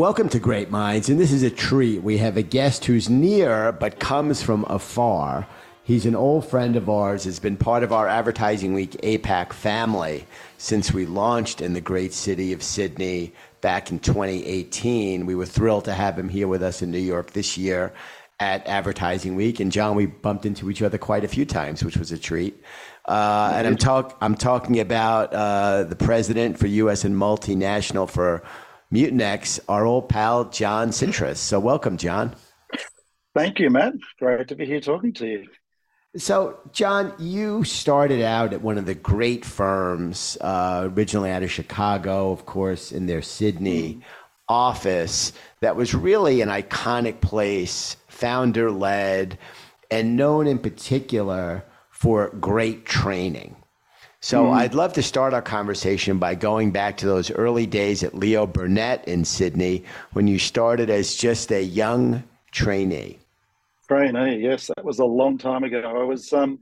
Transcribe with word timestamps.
Welcome 0.00 0.30
to 0.30 0.38
Great 0.38 0.70
Minds, 0.70 1.10
and 1.10 1.20
this 1.20 1.30
is 1.30 1.42
a 1.42 1.50
treat. 1.50 2.02
We 2.02 2.16
have 2.16 2.38
a 2.38 2.42
guest 2.42 2.86
who's 2.86 3.10
near 3.10 3.70
but 3.70 4.00
comes 4.00 4.42
from 4.42 4.64
afar. 4.64 5.46
He's 5.82 6.06
an 6.06 6.14
old 6.14 6.48
friend 6.48 6.74
of 6.74 6.88
ours, 6.88 7.24
has 7.24 7.38
been 7.38 7.58
part 7.58 7.82
of 7.82 7.92
our 7.92 8.08
Advertising 8.08 8.72
Week 8.72 8.92
APAC 9.02 9.52
family 9.52 10.24
since 10.56 10.90
we 10.90 11.04
launched 11.04 11.60
in 11.60 11.74
the 11.74 11.82
great 11.82 12.14
city 12.14 12.54
of 12.54 12.62
Sydney 12.62 13.34
back 13.60 13.90
in 13.90 13.98
2018. 13.98 15.26
We 15.26 15.34
were 15.34 15.44
thrilled 15.44 15.84
to 15.84 15.92
have 15.92 16.18
him 16.18 16.30
here 16.30 16.48
with 16.48 16.62
us 16.62 16.80
in 16.80 16.90
New 16.90 16.96
York 16.96 17.34
this 17.34 17.58
year 17.58 17.92
at 18.38 18.66
Advertising 18.66 19.36
Week. 19.36 19.60
And 19.60 19.70
John, 19.70 19.96
we 19.96 20.06
bumped 20.06 20.46
into 20.46 20.70
each 20.70 20.80
other 20.80 20.96
quite 20.96 21.24
a 21.24 21.28
few 21.28 21.44
times, 21.44 21.84
which 21.84 21.98
was 21.98 22.10
a 22.10 22.18
treat. 22.18 22.58
Uh, 23.04 23.52
and 23.54 23.66
I'm, 23.66 23.76
talk- 23.76 24.16
I'm 24.22 24.34
talking 24.34 24.80
about 24.80 25.34
uh, 25.34 25.84
the 25.84 25.96
president 25.96 26.58
for 26.58 26.68
U.S. 26.68 27.04
and 27.04 27.14
multinational 27.14 28.08
for 28.08 28.42
Mutinex, 28.92 29.60
our 29.68 29.86
old 29.86 30.08
pal, 30.08 30.46
John 30.46 30.90
Sintras. 30.90 31.36
So, 31.36 31.60
welcome, 31.60 31.96
John. 31.96 32.34
Thank 33.34 33.60
you, 33.60 33.70
Matt. 33.70 33.94
Great 34.18 34.48
to 34.48 34.56
be 34.56 34.66
here 34.66 34.80
talking 34.80 35.12
to 35.14 35.26
you. 35.26 35.46
So, 36.16 36.58
John, 36.72 37.14
you 37.20 37.62
started 37.62 38.20
out 38.20 38.52
at 38.52 38.62
one 38.62 38.78
of 38.78 38.86
the 38.86 38.96
great 38.96 39.44
firms, 39.44 40.36
uh, 40.40 40.88
originally 40.92 41.30
out 41.30 41.44
of 41.44 41.52
Chicago, 41.52 42.32
of 42.32 42.46
course, 42.46 42.90
in 42.90 43.06
their 43.06 43.22
Sydney 43.22 44.00
office, 44.48 45.32
that 45.60 45.76
was 45.76 45.94
really 45.94 46.40
an 46.40 46.48
iconic 46.48 47.20
place, 47.20 47.96
founder 48.08 48.72
led, 48.72 49.38
and 49.88 50.16
known 50.16 50.48
in 50.48 50.58
particular 50.58 51.64
for 51.90 52.30
great 52.30 52.84
training. 52.86 53.54
So 54.20 54.44
mm. 54.44 54.52
I'd 54.52 54.74
love 54.74 54.92
to 54.94 55.02
start 55.02 55.32
our 55.32 55.42
conversation 55.42 56.18
by 56.18 56.34
going 56.34 56.72
back 56.72 56.98
to 56.98 57.06
those 57.06 57.30
early 57.30 57.66
days 57.66 58.02
at 58.02 58.14
Leo 58.14 58.46
Burnett 58.46 59.08
in 59.08 59.24
Sydney 59.24 59.84
when 60.12 60.26
you 60.26 60.38
started 60.38 60.90
as 60.90 61.16
just 61.16 61.50
a 61.50 61.62
young 61.62 62.22
trainee. 62.52 63.18
Trainee, 63.88 64.38
yes, 64.38 64.68
that 64.68 64.84
was 64.84 64.98
a 64.98 65.04
long 65.04 65.38
time 65.38 65.64
ago. 65.64 65.80
I 65.80 66.04
was 66.04 66.32
um, 66.32 66.60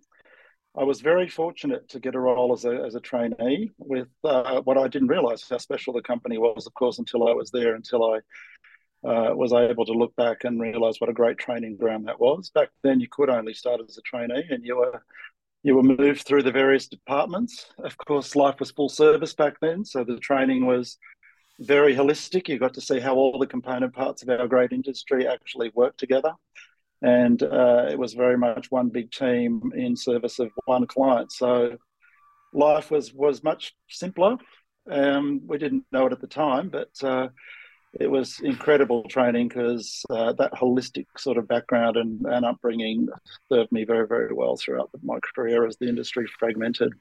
I 0.77 0.85
was 0.85 1.01
very 1.01 1.29
fortunate 1.29 1.89
to 1.89 1.99
get 1.99 2.15
a 2.15 2.21
role 2.21 2.53
as 2.53 2.65
a 2.65 2.85
as 2.87 2.95
a 2.95 3.01
trainee. 3.01 3.73
With 3.79 4.09
uh, 4.23 4.61
what 4.61 4.79
I 4.79 4.87
didn't 4.87 5.09
realise 5.09 5.45
how 5.49 5.59
special 5.59 5.93
the 5.93 6.03
company 6.03 6.39
was, 6.39 6.67
of 6.67 6.75
course, 6.75 6.99
until 6.99 7.29
I 7.29 7.33
was 7.33 7.51
there, 7.51 7.75
until 7.75 8.05
I 8.15 8.19
uh, 9.09 9.35
was 9.35 9.53
able 9.53 9.85
to 9.85 9.93
look 9.93 10.15
back 10.17 10.45
and 10.45 10.61
realise 10.61 11.01
what 11.01 11.11
a 11.11 11.13
great 11.13 11.39
training 11.39 11.77
ground 11.77 12.07
that 12.07 12.21
was. 12.21 12.51
Back 12.51 12.71
then, 12.83 13.01
you 13.01 13.09
could 13.11 13.31
only 13.31 13.53
start 13.53 13.81
as 13.87 13.99
a 13.99 14.03
trainee, 14.03 14.47
and 14.49 14.65
you 14.65 14.77
were 14.77 15.03
you 15.63 15.75
were 15.75 15.83
moved 15.83 16.23
through 16.23 16.43
the 16.43 16.53
various 16.53 16.89
departments. 16.89 17.67
Of 17.79 17.97
course, 17.99 18.37
life 18.37 18.61
was 18.61 18.71
full 18.71 18.89
service 18.89 19.35
back 19.35 19.55
then, 19.61 19.85
so 19.85 20.05
the 20.05 20.19
training 20.19 20.67
was 20.67 20.99
very 21.61 21.95
holistic. 21.95 22.49
You 22.49 22.59
got 22.59 22.75
to 22.75 22.81
see 22.81 23.01
how 23.01 23.17
all 23.17 23.39
the 23.39 23.47
component 23.47 23.95
parts 23.95 24.23
of 24.23 24.29
our 24.29 24.47
great 24.47 24.73
industry 24.73 25.27
actually 25.27 25.73
work 25.75 25.97
together. 25.97 26.33
And 27.03 27.43
uh, 27.43 27.87
it 27.91 27.99
was 27.99 28.15
very 28.15 28.37
much 28.37 28.71
one 28.71 28.89
big 28.89 29.11
team 29.11 29.73
in 29.75 29.97
service 29.97 30.39
of 30.39 30.51
one 30.65 30.87
client. 30.87 31.33
So 31.33 31.77
life 32.53 32.91
was 32.91 33.13
was 33.13 33.45
much 33.45 33.75
simpler. 33.89 34.37
Um, 34.91 35.43
we 35.47 35.59
didn't 35.59 35.85
know 35.93 36.07
it 36.07 36.13
at 36.13 36.21
the 36.21 36.27
time, 36.27 36.71
but 36.71 36.91
uh, 37.03 37.29
it 37.95 38.11
was 38.11 38.41
incredible 38.41 39.05
training 39.05 39.49
because 39.49 40.05
uh, 40.11 40.33
that 40.35 40.53
holistic 40.53 41.07
sort 41.17 41.39
of 41.39 41.49
background 41.49 41.97
and, 41.97 42.25
and 42.27 42.45
upbringing 42.45 43.09
served 43.51 43.73
me 43.73 43.85
very, 43.85 44.07
very 44.07 44.33
well 44.33 44.57
throughout 44.57 44.91
my 45.03 45.19
career 45.35 45.67
as 45.67 45.77
the 45.79 45.89
industry 45.89 46.27
fragmented. 46.39 46.93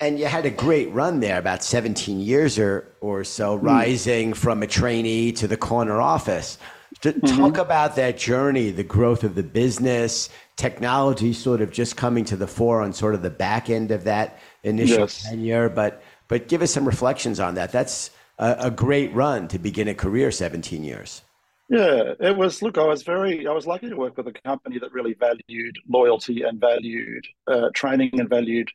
And 0.00 0.18
you 0.18 0.26
had 0.26 0.44
a 0.44 0.50
great 0.50 0.90
run 0.92 1.20
there, 1.20 1.38
about 1.38 1.62
17 1.62 2.20
years 2.20 2.58
or, 2.58 2.88
or 3.00 3.22
so, 3.22 3.58
mm. 3.58 3.62
rising 3.62 4.34
from 4.34 4.62
a 4.62 4.66
trainee 4.66 5.32
to 5.32 5.46
the 5.46 5.56
corner 5.56 6.00
office. 6.00 6.58
To 7.02 7.12
mm-hmm. 7.12 7.36
Talk 7.36 7.58
about 7.58 7.96
that 7.96 8.18
journey, 8.18 8.70
the 8.70 8.84
growth 8.84 9.24
of 9.24 9.34
the 9.34 9.42
business, 9.42 10.30
technology 10.56 11.32
sort 11.32 11.60
of 11.60 11.70
just 11.70 11.96
coming 11.96 12.24
to 12.26 12.36
the 12.36 12.46
fore 12.46 12.82
on 12.82 12.92
sort 12.92 13.14
of 13.14 13.22
the 13.22 13.30
back 13.30 13.70
end 13.70 13.90
of 13.90 14.04
that 14.04 14.38
initial 14.62 15.00
yes. 15.00 15.22
tenure. 15.22 15.68
But, 15.68 16.02
but 16.28 16.48
give 16.48 16.62
us 16.62 16.72
some 16.72 16.86
reflections 16.86 17.40
on 17.40 17.54
that. 17.54 17.72
That's 17.72 18.10
a, 18.38 18.56
a 18.58 18.70
great 18.70 19.12
run 19.14 19.48
to 19.48 19.58
begin 19.58 19.88
a 19.88 19.94
career 19.94 20.30
17 20.30 20.84
years. 20.84 21.22
Yeah, 21.70 22.12
it 22.20 22.36
was. 22.36 22.60
Look, 22.60 22.76
I 22.76 22.84
was 22.84 23.02
very, 23.02 23.46
I 23.46 23.52
was 23.52 23.66
lucky 23.66 23.88
to 23.88 23.96
work 23.96 24.16
with 24.16 24.26
a 24.28 24.32
company 24.44 24.78
that 24.78 24.92
really 24.92 25.14
valued 25.14 25.76
loyalty 25.88 26.42
and 26.42 26.60
valued 26.60 27.26
uh, 27.46 27.70
training 27.74 28.20
and 28.20 28.28
valued 28.28 28.68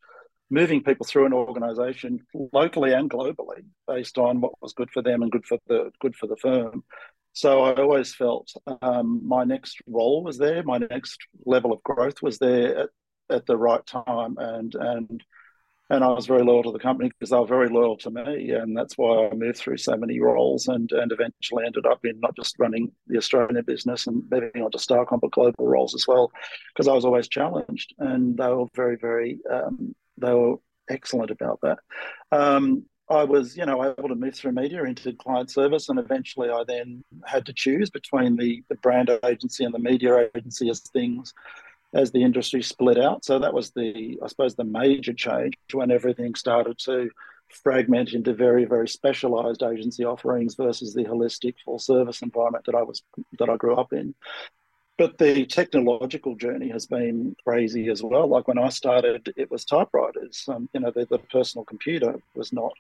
moving 0.50 0.84
people 0.84 1.06
through 1.06 1.28
an 1.28 1.34
organization 1.34 2.20
locally 2.52 2.94
and 2.94 3.10
globally 3.10 3.64
based 3.88 4.18
on 4.18 4.42
what 4.42 4.54
was 4.62 4.74
good 4.74 4.90
for 4.92 5.04
them 5.04 5.22
and 5.22 5.32
good 5.32 5.46
for 5.46 5.60
the 5.68 5.92
good 6.02 6.16
for 6.16 6.28
the 6.28 6.38
firm. 6.38 6.84
So 7.34 7.62
I 7.62 7.76
always 7.76 8.16
felt 8.16 8.52
um, 8.82 9.22
my 9.26 9.44
next 9.44 9.78
role 9.88 10.24
was 10.24 10.40
there, 10.40 10.64
my 10.64 10.80
next 10.80 11.20
level 11.46 11.72
of 11.72 11.84
growth 11.84 12.24
was 12.24 12.40
there 12.40 12.80
at, 12.80 12.90
at 13.30 13.46
the 13.46 13.56
right 13.56 13.86
time, 13.86 14.36
and 14.40 14.74
and 14.74 15.24
and 15.90 16.04
I 16.04 16.10
was 16.10 16.28
very 16.28 16.44
loyal 16.44 16.64
to 16.64 16.72
the 16.72 16.80
company 16.80 17.10
because 17.10 17.32
they 17.32 17.38
were 17.38 17.48
very 17.48 17.70
loyal 17.70 17.98
to 17.98 18.12
me, 18.12 18.52
and 18.52 18.78
that's 18.78 18.98
why 18.98 19.28
I 19.28 19.34
moved 19.34 19.58
through 19.58 19.78
so 19.78 19.96
many 19.98 20.20
roles 20.20 20.68
and 20.68 20.92
and 20.92 21.12
eventually 21.12 21.66
ended 21.66 21.86
up 21.86 22.06
in 22.06 22.20
not 22.20 22.36
just 22.36 22.60
running 22.60 22.92
the 23.08 23.18
Australian 23.18 23.64
business 23.66 24.08
and 24.08 24.24
moving 24.30 24.64
on 24.64 24.72
to 24.72 24.78
Starcom 24.78 25.20
but 25.22 25.32
global 25.32 25.68
roles 25.68 25.96
as 25.96 26.06
well, 26.08 26.32
because 26.74 26.88
I 26.88 26.94
was 26.94 27.06
always 27.06 27.28
challenged, 27.28 27.94
and 28.00 28.38
they 28.38 28.48
were 28.48 28.68
very 28.76 28.98
very 28.98 29.40
um, 29.50 29.96
they 30.18 30.34
were 30.34 30.58
excellent 30.90 31.32
about 31.32 31.60
that. 31.62 31.80
Um, 32.32 32.86
I 33.10 33.24
was, 33.24 33.58
you 33.58 33.66
know, 33.66 33.84
able 33.84 34.10
to 34.10 34.16
move 34.16 34.36
through 34.36 34.52
media 34.52 34.84
into 34.84 35.14
client 35.14 35.50
service, 35.50 35.90
and 35.90 35.98
eventually 35.98 36.50
I 36.50 36.64
then 36.68 37.04
had 37.26 37.46
to 37.48 37.54
choose 37.54 37.90
between 37.90 38.36
the, 38.36 38.64
the 38.70 38.76
brand 38.76 39.10
agency 39.26 39.64
and 39.66 39.74
the 39.74 39.80
media 39.80 40.30
agency 40.36 40.70
as 40.70 40.82
things 40.82 41.34
as 41.94 42.12
the 42.12 42.24
industry 42.24 42.62
split 42.62 42.98
out. 42.98 43.26
So 43.26 43.40
that 43.40 43.54
was 43.54 43.72
the, 43.72 44.20
I 44.24 44.28
suppose, 44.28 44.56
the 44.56 44.64
major 44.64 45.14
change 45.14 45.56
when 45.74 45.92
everything 45.92 46.36
started 46.36 46.78
to 46.86 47.10
fragment 47.64 48.14
into 48.14 48.34
very, 48.34 48.66
very 48.66 48.88
specialized 48.88 49.64
agency 49.64 50.06
offerings 50.06 50.56
versus 50.56 50.94
the 50.94 51.06
holistic 51.06 51.56
full 51.66 51.80
service 51.80 52.22
environment 52.22 52.66
that 52.66 52.76
I 52.76 52.84
was 52.84 53.02
that 53.40 53.50
I 53.50 53.58
grew 53.58 53.76
up 53.76 53.92
in. 53.92 54.14
But 54.98 55.18
the 55.18 55.46
technological 55.46 56.36
journey 56.36 56.70
has 56.70 56.86
been 56.86 57.36
crazy 57.46 57.88
as 57.90 58.04
well. 58.04 58.28
Like 58.28 58.48
when 58.48 58.60
I 58.60 58.70
started, 58.70 59.34
it 59.38 59.50
was 59.50 59.64
typewriters. 59.64 60.44
Um, 60.48 60.70
you 60.74 60.82
know, 60.82 60.92
the, 60.92 61.06
the 61.06 61.20
personal 61.20 61.64
computer 61.64 62.16
was 62.36 62.52
not 62.52 62.74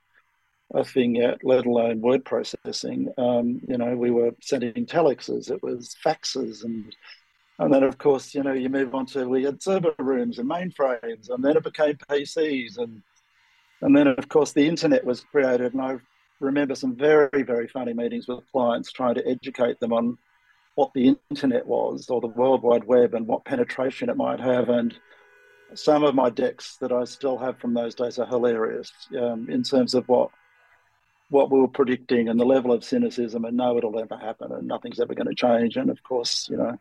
a 0.73 0.83
thing 0.83 1.15
yet, 1.15 1.39
let 1.43 1.65
alone 1.65 2.01
word 2.01 2.25
processing. 2.25 3.11
Um, 3.17 3.61
you 3.67 3.77
know, 3.77 3.95
we 3.95 4.11
were 4.11 4.35
sending 4.41 4.85
telexes, 4.85 5.49
it 5.49 5.63
was 5.63 5.95
faxes 6.05 6.63
and 6.63 6.93
and 7.59 7.73
then, 7.73 7.83
of 7.83 7.97
course, 7.97 8.33
you 8.33 8.41
know, 8.41 8.53
you 8.53 8.69
move 8.69 8.95
on 8.95 9.05
to 9.07 9.27
we 9.27 9.43
had 9.43 9.61
server 9.61 9.93
rooms 9.99 10.39
and 10.39 10.49
mainframes, 10.49 11.29
and 11.29 11.43
then 11.43 11.57
it 11.57 11.63
became 11.63 11.97
PCs, 12.09 12.77
and 12.77 13.01
and 13.81 13.95
then, 13.95 14.07
of 14.07 14.27
course, 14.29 14.51
the 14.51 14.67
internet 14.67 15.05
was 15.05 15.21
created. 15.21 15.73
And 15.73 15.81
I 15.81 15.97
remember 16.39 16.75
some 16.75 16.95
very, 16.95 17.43
very 17.43 17.67
funny 17.67 17.93
meetings 17.93 18.27
with 18.27 18.49
clients 18.51 18.91
trying 18.91 19.15
to 19.15 19.27
educate 19.27 19.79
them 19.79 19.93
on 19.93 20.17
what 20.75 20.91
the 20.93 21.15
internet 21.29 21.65
was 21.65 22.09
or 22.09 22.21
the 22.21 22.27
World 22.27 22.61
Wide 22.61 22.85
Web 22.85 23.13
and 23.13 23.27
what 23.27 23.45
penetration 23.45 24.09
it 24.09 24.17
might 24.17 24.39
have. 24.39 24.69
And 24.69 24.95
some 25.73 26.03
of 26.03 26.15
my 26.15 26.29
decks 26.29 26.77
that 26.77 26.91
I 26.91 27.03
still 27.05 27.37
have 27.37 27.59
from 27.59 27.73
those 27.73 27.95
days 27.95 28.19
are 28.19 28.25
hilarious 28.25 28.91
um, 29.19 29.49
in 29.49 29.63
terms 29.63 29.93
of 29.93 30.07
what 30.07 30.29
what 31.31 31.51
we 31.51 31.59
were 31.59 31.67
predicting 31.67 32.27
and 32.27 32.39
the 32.39 32.45
level 32.45 32.71
of 32.71 32.83
cynicism 32.83 33.45
and 33.45 33.55
no, 33.55 33.77
it'll 33.77 33.91
never 33.91 34.17
happen 34.17 34.51
and 34.51 34.67
nothing's 34.67 34.99
ever 34.99 35.13
going 35.13 35.27
to 35.27 35.35
change. 35.35 35.77
And 35.77 35.91
of 35.91 36.01
course, 36.01 36.49
you 36.49 36.57
know, 36.57 36.75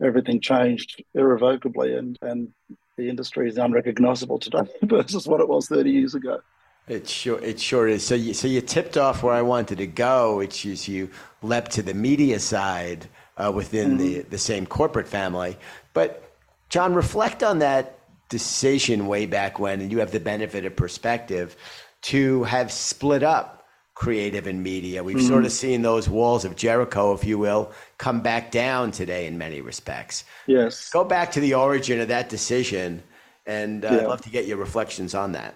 everything 0.00 0.40
changed 0.40 1.02
irrevocably, 1.14 1.94
and 1.94 2.18
and 2.22 2.52
the 2.96 3.08
industry 3.08 3.48
is 3.48 3.58
unrecognizable 3.58 4.38
today 4.38 4.68
versus 4.82 5.26
what 5.26 5.40
it 5.40 5.48
was 5.48 5.68
30 5.68 5.90
years 5.90 6.14
ago. 6.14 6.40
It 6.88 7.08
sure 7.08 7.40
it 7.40 7.60
sure 7.60 7.88
is. 7.88 8.06
So 8.06 8.14
you 8.14 8.32
so 8.32 8.46
you 8.46 8.60
tipped 8.60 8.96
off 8.96 9.22
where 9.22 9.34
I 9.34 9.42
wanted 9.42 9.78
to 9.78 9.86
go, 9.86 10.36
which 10.36 10.64
is 10.64 10.86
you 10.86 11.10
leapt 11.42 11.72
to 11.72 11.82
the 11.82 11.94
media 11.94 12.38
side 12.38 13.08
uh, 13.36 13.50
within 13.52 13.90
mm-hmm. 13.90 13.98
the 13.98 14.20
the 14.22 14.38
same 14.38 14.66
corporate 14.66 15.08
family. 15.08 15.56
But 15.94 16.30
John, 16.68 16.94
reflect 16.94 17.42
on 17.42 17.58
that 17.58 17.98
decision 18.28 19.06
way 19.06 19.26
back 19.26 19.58
when, 19.58 19.80
and 19.80 19.90
you 19.90 19.98
have 19.98 20.12
the 20.12 20.20
benefit 20.20 20.64
of 20.64 20.76
perspective 20.76 21.56
to 22.02 22.44
have 22.44 22.70
split 22.70 23.24
up 23.24 23.55
creative 23.96 24.46
and 24.46 24.62
media. 24.62 25.02
We've 25.02 25.16
mm-hmm. 25.16 25.26
sort 25.26 25.44
of 25.46 25.50
seen 25.50 25.80
those 25.80 26.06
walls 26.06 26.44
of 26.44 26.54
Jericho, 26.54 27.14
if 27.14 27.24
you 27.24 27.38
will, 27.38 27.72
come 27.96 28.20
back 28.20 28.50
down 28.50 28.92
today 28.92 29.26
in 29.26 29.38
many 29.38 29.62
respects. 29.62 30.24
Yes. 30.46 30.90
Go 30.90 31.02
back 31.02 31.32
to 31.32 31.40
the 31.40 31.54
origin 31.54 31.98
of 32.00 32.08
that 32.08 32.28
decision, 32.28 33.02
and 33.46 33.84
uh, 33.84 33.88
yeah. 33.90 33.98
I'd 34.00 34.06
love 34.06 34.20
to 34.20 34.30
get 34.30 34.46
your 34.46 34.58
reflections 34.58 35.14
on 35.14 35.32
that. 35.32 35.54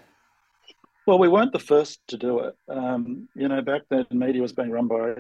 Well, 1.07 1.19
we 1.19 1.29
weren't 1.29 1.53
the 1.53 1.59
first 1.59 2.01
to 2.09 2.17
do 2.17 2.41
it. 2.41 2.57
Um, 2.67 3.29
you 3.35 3.47
know, 3.47 3.61
back 3.61 3.83
then, 3.91 4.07
media 4.11 4.41
was 4.41 4.55
being 4.55 4.71
run 4.71 4.89
by 4.89 5.17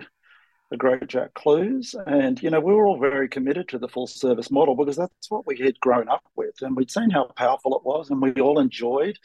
the 0.70 0.78
great 0.78 1.06
Jack 1.06 1.34
Klues, 1.34 1.94
and 2.06 2.42
you 2.42 2.48
know, 2.48 2.60
we 2.60 2.72
were 2.72 2.86
all 2.86 2.98
very 2.98 3.28
committed 3.28 3.68
to 3.68 3.78
the 3.78 3.88
full 3.88 4.06
service 4.06 4.50
model 4.50 4.74
because 4.74 4.96
that's 4.96 5.30
what 5.30 5.46
we 5.46 5.58
had 5.58 5.78
grown 5.80 6.08
up 6.08 6.24
with, 6.36 6.54
and 6.62 6.74
we'd 6.74 6.90
seen 6.90 7.10
how 7.10 7.24
powerful 7.36 7.76
it 7.76 7.84
was, 7.84 8.08
and 8.08 8.22
we 8.22 8.32
all 8.40 8.58
enjoyed 8.58 9.18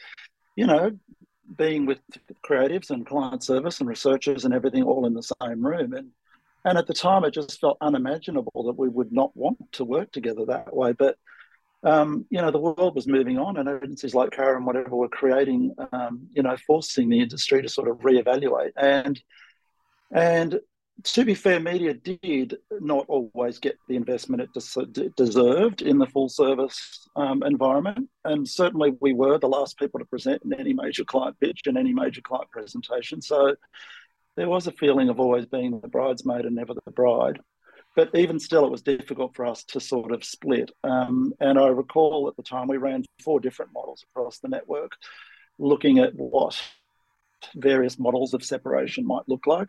you 0.56 0.66
know, 0.66 0.90
being 1.56 1.86
with 1.86 1.98
creatives 2.44 2.90
and 2.90 3.06
client 3.06 3.42
service 3.42 3.80
and 3.80 3.88
researchers 3.88 4.44
and 4.44 4.54
everything 4.54 4.82
all 4.82 5.06
in 5.06 5.14
the 5.14 5.22
same 5.22 5.64
room. 5.64 5.92
And 5.92 6.10
and 6.64 6.76
at 6.78 6.88
the 6.88 6.94
time, 6.94 7.24
it 7.24 7.32
just 7.32 7.60
felt 7.60 7.78
unimaginable 7.80 8.64
that 8.64 8.76
we 8.76 8.88
would 8.88 9.12
not 9.12 9.36
want 9.36 9.58
to 9.72 9.84
work 9.84 10.10
together 10.10 10.44
that 10.46 10.74
way. 10.74 10.92
But 10.92 11.16
um, 11.84 12.26
you 12.30 12.42
know, 12.42 12.50
the 12.50 12.58
world 12.58 12.96
was 12.96 13.06
moving 13.06 13.38
on, 13.38 13.56
and 13.56 13.68
agencies 13.68 14.14
like 14.14 14.32
Carat 14.32 14.56
and 14.56 14.66
whatever 14.66 14.96
were 14.96 15.08
creating, 15.08 15.74
um, 15.92 16.26
you 16.32 16.42
know, 16.42 16.56
forcing 16.66 17.08
the 17.08 17.20
industry 17.20 17.62
to 17.62 17.68
sort 17.68 17.88
of 17.88 17.98
reevaluate. 17.98 18.72
And 18.76 19.20
and 20.10 20.60
to 21.02 21.24
be 21.24 21.34
fair, 21.34 21.60
media 21.60 21.94
did 21.94 22.56
not 22.80 23.04
always 23.08 23.58
get 23.58 23.78
the 23.88 23.96
investment 23.96 24.42
it 24.42 24.92
des- 24.92 25.10
deserved 25.16 25.82
in 25.82 25.98
the 25.98 26.06
full 26.06 26.28
service 26.28 27.06
um, 27.16 27.42
environment. 27.42 28.08
And 28.24 28.48
certainly 28.48 28.94
we 29.00 29.12
were 29.12 29.38
the 29.38 29.48
last 29.48 29.78
people 29.78 30.00
to 30.00 30.06
present 30.06 30.42
in 30.44 30.54
any 30.54 30.72
major 30.72 31.04
client 31.04 31.38
pitch 31.38 31.62
and 31.66 31.76
any 31.76 31.92
major 31.92 32.22
client 32.22 32.50
presentation. 32.50 33.20
So 33.20 33.56
there 34.36 34.48
was 34.48 34.66
a 34.66 34.72
feeling 34.72 35.08
of 35.08 35.20
always 35.20 35.46
being 35.46 35.80
the 35.80 35.88
bridesmaid 35.88 36.46
and 36.46 36.56
never 36.56 36.74
the 36.74 36.90
bride. 36.90 37.40
But 37.94 38.14
even 38.14 38.38
still, 38.38 38.66
it 38.66 38.70
was 38.70 38.82
difficult 38.82 39.34
for 39.34 39.46
us 39.46 39.64
to 39.64 39.80
sort 39.80 40.12
of 40.12 40.22
split. 40.22 40.70
Um, 40.84 41.32
and 41.40 41.58
I 41.58 41.68
recall 41.68 42.28
at 42.28 42.36
the 42.36 42.42
time 42.42 42.68
we 42.68 42.76
ran 42.76 43.04
four 43.22 43.40
different 43.40 43.72
models 43.72 44.04
across 44.10 44.38
the 44.38 44.48
network, 44.48 44.92
looking 45.58 45.98
at 45.98 46.14
what 46.14 46.60
various 47.54 47.98
models 47.98 48.34
of 48.34 48.44
separation 48.44 49.06
might 49.06 49.28
look 49.28 49.46
like. 49.46 49.68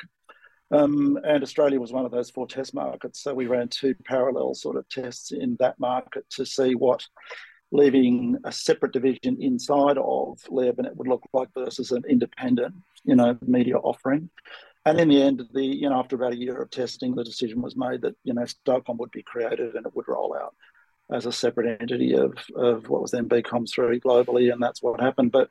Um, 0.71 1.17
and 1.23 1.43
Australia 1.43 1.79
was 1.79 1.93
one 1.93 2.05
of 2.05 2.11
those 2.11 2.29
four 2.29 2.47
test 2.47 2.73
markets. 2.73 3.21
So 3.23 3.33
we 3.33 3.47
ran 3.47 3.69
two 3.69 3.95
parallel 4.05 4.53
sort 4.53 4.75
of 4.75 4.87
tests 4.89 5.31
in 5.31 5.55
that 5.59 5.79
market 5.79 6.25
to 6.31 6.45
see 6.45 6.75
what 6.75 7.05
leaving 7.71 8.37
a 8.43 8.51
separate 8.51 8.93
division 8.93 9.37
inside 9.41 9.97
of 9.97 10.39
Leo 10.49 10.71
Burnett 10.73 10.95
would 10.95 11.07
look 11.07 11.23
like 11.33 11.49
versus 11.53 11.91
an 11.91 12.03
independent, 12.09 12.75
you 13.03 13.15
know, 13.15 13.37
media 13.45 13.77
offering. 13.77 14.29
And 14.85 14.99
in 14.99 15.09
the 15.09 15.21
end, 15.21 15.43
the 15.53 15.65
you 15.65 15.89
know, 15.89 15.99
after 15.99 16.15
about 16.15 16.33
a 16.33 16.37
year 16.37 16.61
of 16.61 16.69
testing, 16.69 17.13
the 17.13 17.23
decision 17.23 17.61
was 17.61 17.75
made 17.75 18.01
that 18.01 18.15
you 18.23 18.33
know 18.33 18.43
Starcom 18.43 18.97
would 18.97 19.11
be 19.11 19.23
created 19.23 19.75
and 19.75 19.85
it 19.85 19.95
would 19.95 20.07
roll 20.07 20.33
out 20.33 20.55
as 21.11 21.25
a 21.25 21.31
separate 21.31 21.81
entity 21.81 22.13
of 22.13 22.33
of 22.55 22.87
what 22.87 23.01
was 23.01 23.11
then 23.11 23.27
BCom3 23.27 24.01
globally, 24.01 24.51
and 24.51 24.63
that's 24.63 24.81
what 24.81 25.01
happened. 25.01 25.33
But 25.33 25.49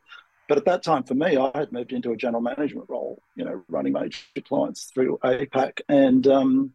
but 0.48 0.58
at 0.58 0.64
that 0.66 0.82
time, 0.82 1.02
for 1.02 1.14
me, 1.14 1.37
I 1.37 1.50
had 1.54 1.72
moved 1.72 1.93
into 1.93 2.12
a 2.12 2.16
general 2.16 2.43
management 2.43 2.88
role, 2.88 3.22
you 3.34 3.44
know, 3.44 3.62
running 3.69 3.93
major 3.93 4.19
clients 4.46 4.84
through 4.84 5.19
APAC. 5.25 5.81
And 5.88 6.26
um, 6.26 6.72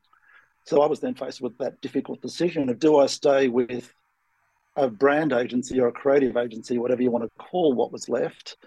so 0.65 0.81
I 0.81 0.87
was 0.87 0.99
then 0.99 1.15
faced 1.15 1.41
with 1.41 1.57
that 1.59 1.81
difficult 1.81 2.21
decision 2.21 2.69
of 2.69 2.79
do 2.79 2.97
I 2.97 3.05
stay 3.05 3.47
with 3.47 3.93
a 4.75 4.89
brand 4.89 5.33
agency 5.33 5.79
or 5.79 5.87
a 5.87 5.91
creative 5.91 6.37
agency, 6.37 6.77
whatever 6.77 7.01
you 7.01 7.11
want 7.11 7.25
to 7.25 7.43
call 7.43 7.73
what 7.73 7.91
was 7.91 8.09
left, 8.09 8.57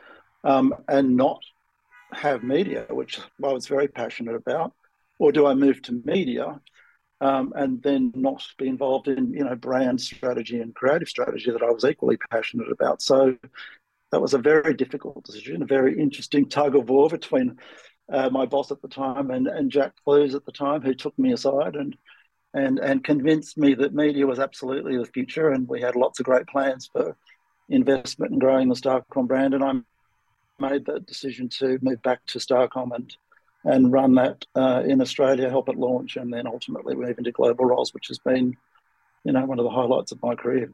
um, 0.43 0.75
and 0.89 1.17
not 1.17 1.43
have 2.13 2.43
media, 2.43 2.87
which 2.91 3.21
I 3.43 3.53
was 3.53 3.67
very 3.67 3.89
passionate 3.89 4.35
about, 4.35 4.73
or 5.19 5.33
do 5.33 5.47
I 5.47 5.55
move 5.55 5.83
to 5.83 6.03
media 6.05 6.61
um, 7.21 7.53
and 7.57 7.83
then 7.83 8.13
not 8.15 8.45
be 8.59 8.69
involved 8.69 9.09
in 9.09 9.33
you 9.33 9.45
know 9.45 9.55
brand 9.55 10.01
strategy 10.01 10.61
and 10.61 10.75
creative 10.75 11.09
strategy 11.09 11.51
that 11.51 11.63
I 11.63 11.71
was 11.71 11.85
equally 11.85 12.19
passionate 12.31 12.71
about? 12.71 13.01
So 13.03 13.37
that 14.15 14.21
was 14.21 14.33
a 14.33 14.39
very 14.39 14.75
difficult 14.75 15.25
decision, 15.25 15.61
a 15.61 15.67
very 15.67 15.99
interesting 15.99 16.49
tug 16.49 16.77
of 16.77 16.89
war 16.89 17.09
between 17.09 17.59
uh, 18.13 18.31
my 18.31 18.47
boss 18.47 18.71
at 18.71 18.81
the 18.81 18.87
time 18.87 19.33
and, 19.33 19.49
and 19.49 19.73
Jack 19.73 19.93
Klues 20.07 20.37
at 20.37 20.45
the 20.47 20.53
time, 20.53 20.83
who 20.83 20.95
took 20.95 21.19
me 21.19 21.33
aside 21.33 21.75
and 21.75 21.97
and 22.55 22.79
and 22.79 23.03
convinced 23.03 23.59
me 23.59 23.75
that 23.75 23.93
media 23.93 24.25
was 24.25 24.39
absolutely 24.39 24.97
the 24.97 25.05
future, 25.05 25.51
and 25.51 25.69
we 25.69 25.81
had 25.81 25.97
lots 25.97 26.21
of 26.21 26.27
great 26.27 26.47
plans 26.47 26.89
for 26.93 27.17
investment 27.69 28.31
and 28.31 28.41
growing 28.41 28.69
the 28.69 28.77
Starcom 28.77 29.27
brand. 29.27 29.53
And 29.53 29.65
I 29.65 29.73
made 30.61 30.87
that 30.87 31.07
decision 31.07 31.49
to 31.59 31.81
move 31.83 32.01
back 32.03 32.25
to 32.27 32.39
Starcom 32.39 32.95
and 32.95 33.17
and 33.65 33.91
run 33.91 34.15
that 34.15 34.45
uh, 34.55 34.85
in 34.87 35.01
Australia, 35.01 35.51
help 35.51 35.69
it 35.69 35.77
launch, 35.77 36.15
and 36.15 36.33
then 36.33 36.47
ultimately 36.47 36.95
move 36.95 37.19
into 37.19 37.33
global 37.33 37.65
roles, 37.65 37.93
which 37.93 38.07
has 38.07 38.21
been, 38.21 38.57
you 39.25 39.33
know, 39.33 39.45
one 39.45 39.59
of 39.59 39.65
the 39.65 39.71
highlights 39.71 40.13
of 40.13 40.23
my 40.23 40.37
career. 40.37 40.71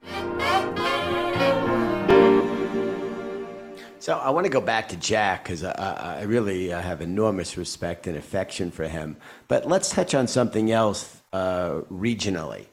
So 4.01 4.17
I 4.17 4.31
want 4.31 4.47
to 4.47 4.51
go 4.51 4.63
back 4.63 4.89
to 4.89 4.97
Jack 4.97 5.45
because 5.45 5.63
I, 5.63 5.73
I, 6.21 6.23
really 6.23 6.73
uh, 6.73 6.81
have 6.81 7.03
enormous 7.03 7.59
respect 7.59 8.07
and 8.07 8.17
affection 8.17 8.71
for 8.71 8.89
him. 8.89 9.19
But 9.47 9.67
let's 9.69 9.91
touch 9.91 10.15
on 10.15 10.27
something 10.27 10.73
else 10.73 11.21
uh, 11.35 11.83
regionally. 11.91 12.65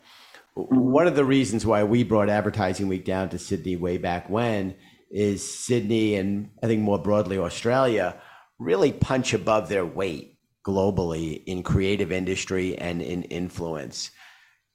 One 0.53 1.06
of 1.06 1.18
the 1.18 1.25
reasons 1.25 1.65
why 1.65 1.83
we 1.83 2.03
brought 2.03 2.29
Advertising 2.29 2.88
Week 2.88 3.03
down 3.03 3.27
to 3.29 3.39
Sydney 3.39 3.75
way 3.75 3.97
back 3.97 4.29
when 4.29 4.75
is 5.12 5.44
Sydney 5.53 6.15
and 6.15 6.50
I 6.63 6.68
think 6.68 6.81
more 6.81 6.97
broadly 6.97 7.38
Australia 7.38 8.15
really 8.57 8.94
punch 8.94 9.33
above 9.33 9.68
their 9.68 9.85
weight 9.85 10.38
globally 10.65 11.44
in 11.45 11.62
creative 11.62 12.13
industry 12.13 12.77
and 12.77 13.01
in 13.01 13.23
influence. 13.23 14.12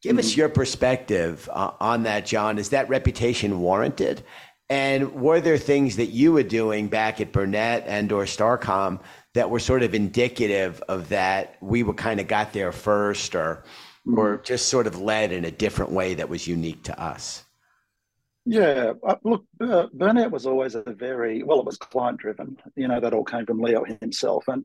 Give 0.03 0.13
mm-hmm. 0.13 0.19
us 0.19 0.37
your 0.37 0.51
perspective 0.51 1.49
uh, 1.51 1.71
on 1.81 2.03
that, 2.03 2.27
John. 2.27 2.59
Is 2.59 2.71
that 2.71 2.91
reputation 2.91 3.61
warranted? 3.61 4.23
And 4.73 5.13
were 5.13 5.39
there 5.39 5.59
things 5.59 5.97
that 5.97 6.07
you 6.07 6.33
were 6.33 6.43
doing 6.43 6.89
back 6.89 7.21
at 7.21 7.31
Burnett 7.31 7.85
and 7.87 8.11
or 8.11 8.25
Starcom 8.25 9.01
that 9.35 9.51
were 9.51 9.59
sort 9.59 9.83
of 9.83 9.95
indicative 9.95 10.83
of 10.89 11.11
that 11.11 11.57
we 11.61 11.83
were 11.83 11.93
kind 11.93 12.21
of 12.21 12.27
got 12.27 12.55
there 12.55 12.73
first 12.73 13.35
or 13.35 13.65
or 14.07 14.37
mm-hmm. 14.37 14.45
just 14.45 14.71
sort 14.71 14.87
of 14.87 14.99
led 14.99 15.31
in 15.31 15.45
a 15.45 15.51
different 15.51 15.93
way 15.93 16.15
that 16.15 16.31
was 16.31 16.49
unique 16.49 16.83
to 16.85 16.99
us? 16.99 17.45
Yeah, 18.47 18.95
uh, 19.07 19.17
look, 19.25 19.45
uh, 19.61 19.89
Burnett 19.93 20.31
was 20.31 20.47
always 20.47 20.75
a 20.75 20.83
very 20.87 21.43
well. 21.43 21.61
It 21.61 21.67
was 21.67 21.77
client 21.77 22.17
driven. 22.17 22.57
You 22.75 22.89
know, 22.89 22.99
that 22.99 23.13
all 23.13 23.25
came 23.25 23.45
from 23.45 23.61
Leo 23.61 23.85
himself, 23.85 24.49
and 24.49 24.65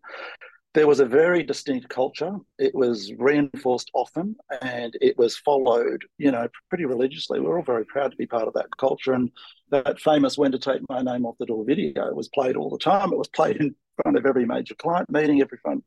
there 0.77 0.85
was 0.85 0.99
a 0.99 1.05
very 1.05 1.41
distinct 1.41 1.89
culture. 1.89 2.37
It 2.59 2.75
was 2.75 3.11
reinforced 3.17 3.89
often 3.95 4.35
and 4.61 4.95
it 5.01 5.17
was 5.17 5.35
followed, 5.35 6.05
you 6.19 6.29
know, 6.29 6.47
pretty 6.69 6.85
religiously. 6.85 7.39
We 7.39 7.47
are 7.47 7.57
all 7.57 7.63
very 7.63 7.83
proud 7.83 8.11
to 8.11 8.17
be 8.17 8.27
part 8.27 8.47
of 8.47 8.53
that 8.53 8.67
culture. 8.77 9.13
And 9.13 9.31
that 9.71 9.99
famous 9.99 10.37
When 10.37 10.51
to 10.51 10.59
Take 10.59 10.83
My 10.87 11.01
Name 11.01 11.25
Off 11.25 11.35
the 11.39 11.47
Door 11.47 11.65
video 11.65 12.13
was 12.13 12.27
played 12.27 12.55
all 12.55 12.69
the 12.69 12.77
time. 12.77 13.11
It 13.11 13.17
was 13.17 13.27
played 13.27 13.55
in 13.57 13.73
front 14.03 14.19
of 14.19 14.27
every 14.27 14.45
major 14.45 14.75
client 14.75 15.09
meeting, 15.09 15.41
every 15.41 15.57
front, 15.57 15.83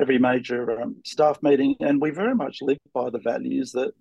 every 0.00 0.18
major 0.18 0.82
um, 0.82 0.96
staff 1.04 1.40
meeting. 1.40 1.76
And 1.78 2.02
we 2.02 2.10
very 2.10 2.34
much 2.34 2.58
lived 2.60 2.80
by 2.92 3.10
the 3.10 3.20
values 3.20 3.70
that 3.70 3.92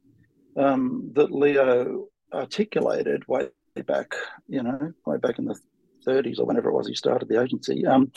um, 0.57 1.11
that 1.13 1.31
Leo 1.31 2.07
articulated 2.33 3.21
way 3.27 3.49
back, 3.85 4.15
you 4.47 4.63
know, 4.63 4.93
way 5.05 5.17
back 5.17 5.37
in 5.37 5.45
the 5.45 5.59
30s 6.07 6.39
or 6.39 6.45
whenever 6.45 6.69
it 6.69 6.73
was 6.73 6.87
he 6.87 6.95
started 6.95 7.29
the 7.29 7.39
agency. 7.39 7.85
Um, 7.85 8.11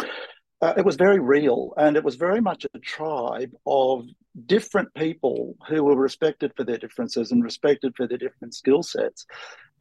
uh, 0.62 0.74
it 0.76 0.84
was 0.84 0.96
very 0.96 1.20
real 1.20 1.74
and 1.76 1.96
it 1.96 2.04
was 2.04 2.16
very 2.16 2.40
much 2.40 2.66
a 2.72 2.78
tribe 2.78 3.52
of 3.66 4.06
different 4.46 4.92
people 4.94 5.56
who 5.68 5.84
were 5.84 5.96
respected 5.96 6.52
for 6.56 6.64
their 6.64 6.78
differences 6.78 7.30
and 7.30 7.42
respected 7.42 7.94
for 7.96 8.06
their 8.06 8.18
different 8.18 8.54
skill 8.54 8.82
sets. 8.82 9.26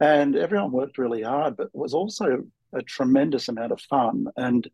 And 0.00 0.36
everyone 0.36 0.72
worked 0.72 0.98
really 0.98 1.22
hard 1.22 1.56
but 1.56 1.68
it 1.68 1.74
was 1.74 1.94
also 1.94 2.44
a 2.72 2.82
tremendous 2.82 3.48
amount 3.48 3.72
of 3.72 3.80
fun 3.80 4.26
and 4.36 4.68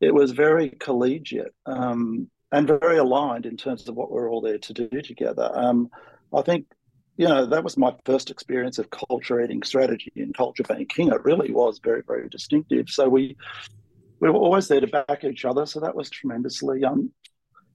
it 0.00 0.14
was 0.14 0.32
very 0.32 0.70
collegiate 0.70 1.54
um, 1.66 2.28
and 2.50 2.66
very 2.66 2.98
aligned 2.98 3.46
in 3.46 3.56
terms 3.56 3.88
of 3.88 3.94
what 3.94 4.10
we're 4.10 4.30
all 4.30 4.40
there 4.40 4.58
to 4.58 4.72
do 4.72 5.02
together. 5.02 5.50
Um, 5.54 5.90
i 6.32 6.42
think 6.42 6.66
you 7.16 7.28
know 7.28 7.46
that 7.46 7.62
was 7.62 7.76
my 7.76 7.94
first 8.04 8.30
experience 8.30 8.78
of 8.78 8.90
culture 8.90 9.40
eating 9.40 9.62
strategy 9.62 10.12
and 10.16 10.36
culture 10.36 10.64
banking. 10.64 11.08
It 11.08 11.24
really 11.24 11.52
was 11.52 11.78
very 11.78 12.02
very 12.04 12.28
distinctive. 12.28 12.88
So 12.88 13.08
we 13.08 13.36
we 14.20 14.30
were 14.30 14.36
always 14.36 14.68
there 14.68 14.80
to 14.80 14.86
back 14.86 15.24
each 15.24 15.44
other. 15.44 15.66
So 15.66 15.80
that 15.80 15.96
was 15.96 16.10
tremendously 16.10 16.84
um, 16.84 17.10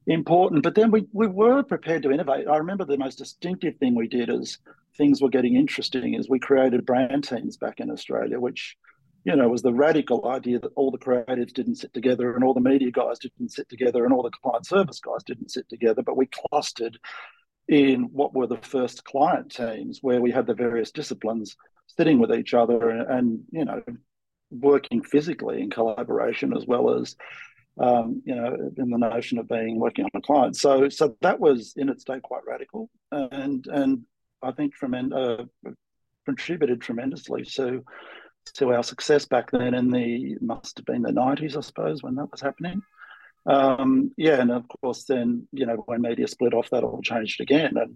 important. 0.08 0.64
But 0.64 0.76
then 0.76 0.92
we, 0.92 1.06
we 1.12 1.28
were 1.28 1.64
prepared 1.64 2.04
to 2.04 2.12
innovate. 2.12 2.48
I 2.48 2.58
remember 2.58 2.86
the 2.86 2.98
most 2.98 3.18
distinctive 3.18 3.78
thing 3.78 3.96
we 3.96 4.08
did 4.08 4.30
as 4.30 4.58
things 4.98 5.22
were 5.22 5.30
getting 5.30 5.56
interesting 5.56 6.16
is 6.16 6.30
we 6.30 6.40
created 6.40 6.86
brand 6.86 7.24
teams 7.24 7.58
back 7.58 7.80
in 7.80 7.92
Australia, 7.92 8.40
which, 8.40 8.76
you 9.24 9.36
know, 9.36 9.48
was 9.48 9.62
the 9.62 9.74
radical 9.74 10.28
idea 10.28 10.60
that 10.60 10.72
all 10.76 10.92
the 10.92 10.98
creatives 10.98 11.54
didn't 11.54 11.76
sit 11.76 11.94
together 11.94 12.36
and 12.36 12.44
all 12.44 12.54
the 12.54 12.60
media 12.60 12.92
guys 12.92 13.20
didn't 13.20 13.52
sit 13.52 13.70
together 13.70 14.04
and 14.04 14.14
all 14.14 14.24
the 14.24 14.32
client 14.32 14.66
service 14.66 15.00
guys 15.00 15.24
didn't 15.26 15.52
sit 15.52 15.68
together, 15.70 16.02
but 16.02 16.18
we 16.18 16.28
clustered 16.52 16.98
in 17.68 18.10
what 18.12 18.34
were 18.34 18.48
the 18.48 18.58
first 18.58 19.04
client 19.04 19.52
teams 19.52 20.00
where 20.02 20.20
we 20.20 20.32
had 20.32 20.48
the 20.48 20.56
various 20.56 20.92
disciplines 20.92 21.56
sitting 21.86 22.20
with 22.20 22.34
each 22.34 22.54
other 22.56 22.90
and, 22.90 23.12
and 23.12 23.40
you 23.52 23.64
know 23.64 23.82
working 24.52 25.04
physically 25.04 25.62
in 25.62 25.70
collaboration 25.70 26.56
as 26.56 26.66
well 26.66 27.00
as 27.00 27.16
um, 27.80 28.22
you 28.26 28.36
know 28.36 28.72
in 28.78 28.90
the 28.90 28.98
notion 28.98 29.38
of 29.38 29.48
being 29.48 29.80
working 29.80 30.06
on 30.06 30.12
a 30.14 30.22
client. 30.22 30.56
So 30.56 30.90
so 30.90 31.16
that 31.22 31.40
was 31.40 31.74
in 31.78 31.90
its 31.90 32.04
day 32.04 32.20
quite 32.22 32.42
radical 32.48 32.90
and 33.12 33.66
and 33.68 34.04
I 34.42 34.52
think 34.52 34.74
tremend- 34.74 35.14
uh, 35.14 35.46
contributed 36.26 36.82
tremendously 36.82 37.44
to 37.56 37.84
to 38.56 38.74
our 38.74 38.84
success 38.84 39.26
back 39.26 39.52
then 39.52 39.74
in 39.74 39.92
the 39.92 40.38
must 40.42 40.78
have 40.78 40.86
been 40.86 41.02
the 41.02 41.12
90s 41.12 41.56
I 41.58 41.62
suppose 41.62 42.02
when 42.02 42.16
that 42.16 42.32
was 42.32 42.42
happening. 42.42 42.82
Um, 43.46 44.12
yeah, 44.18 44.42
and 44.42 44.52
of 44.52 44.66
course 44.82 45.06
then 45.06 45.48
you 45.52 45.66
know 45.66 45.76
when 45.86 46.02
media 46.02 46.28
split 46.28 46.54
off 46.54 46.70
that 46.72 46.84
all 46.84 47.02
changed 47.02 47.42
again 47.42 47.78
and 47.78 47.96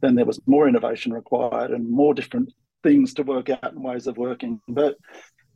then 0.00 0.14
there 0.14 0.26
was 0.26 0.40
more 0.46 0.68
innovation 0.68 1.12
required 1.12 1.70
and 1.70 1.88
more 1.88 2.12
different 2.12 2.52
things 2.82 3.14
to 3.14 3.22
work 3.22 3.48
out 3.48 3.72
and 3.72 3.82
ways 3.82 4.06
of 4.06 4.18
working. 4.18 4.60
But 4.68 4.96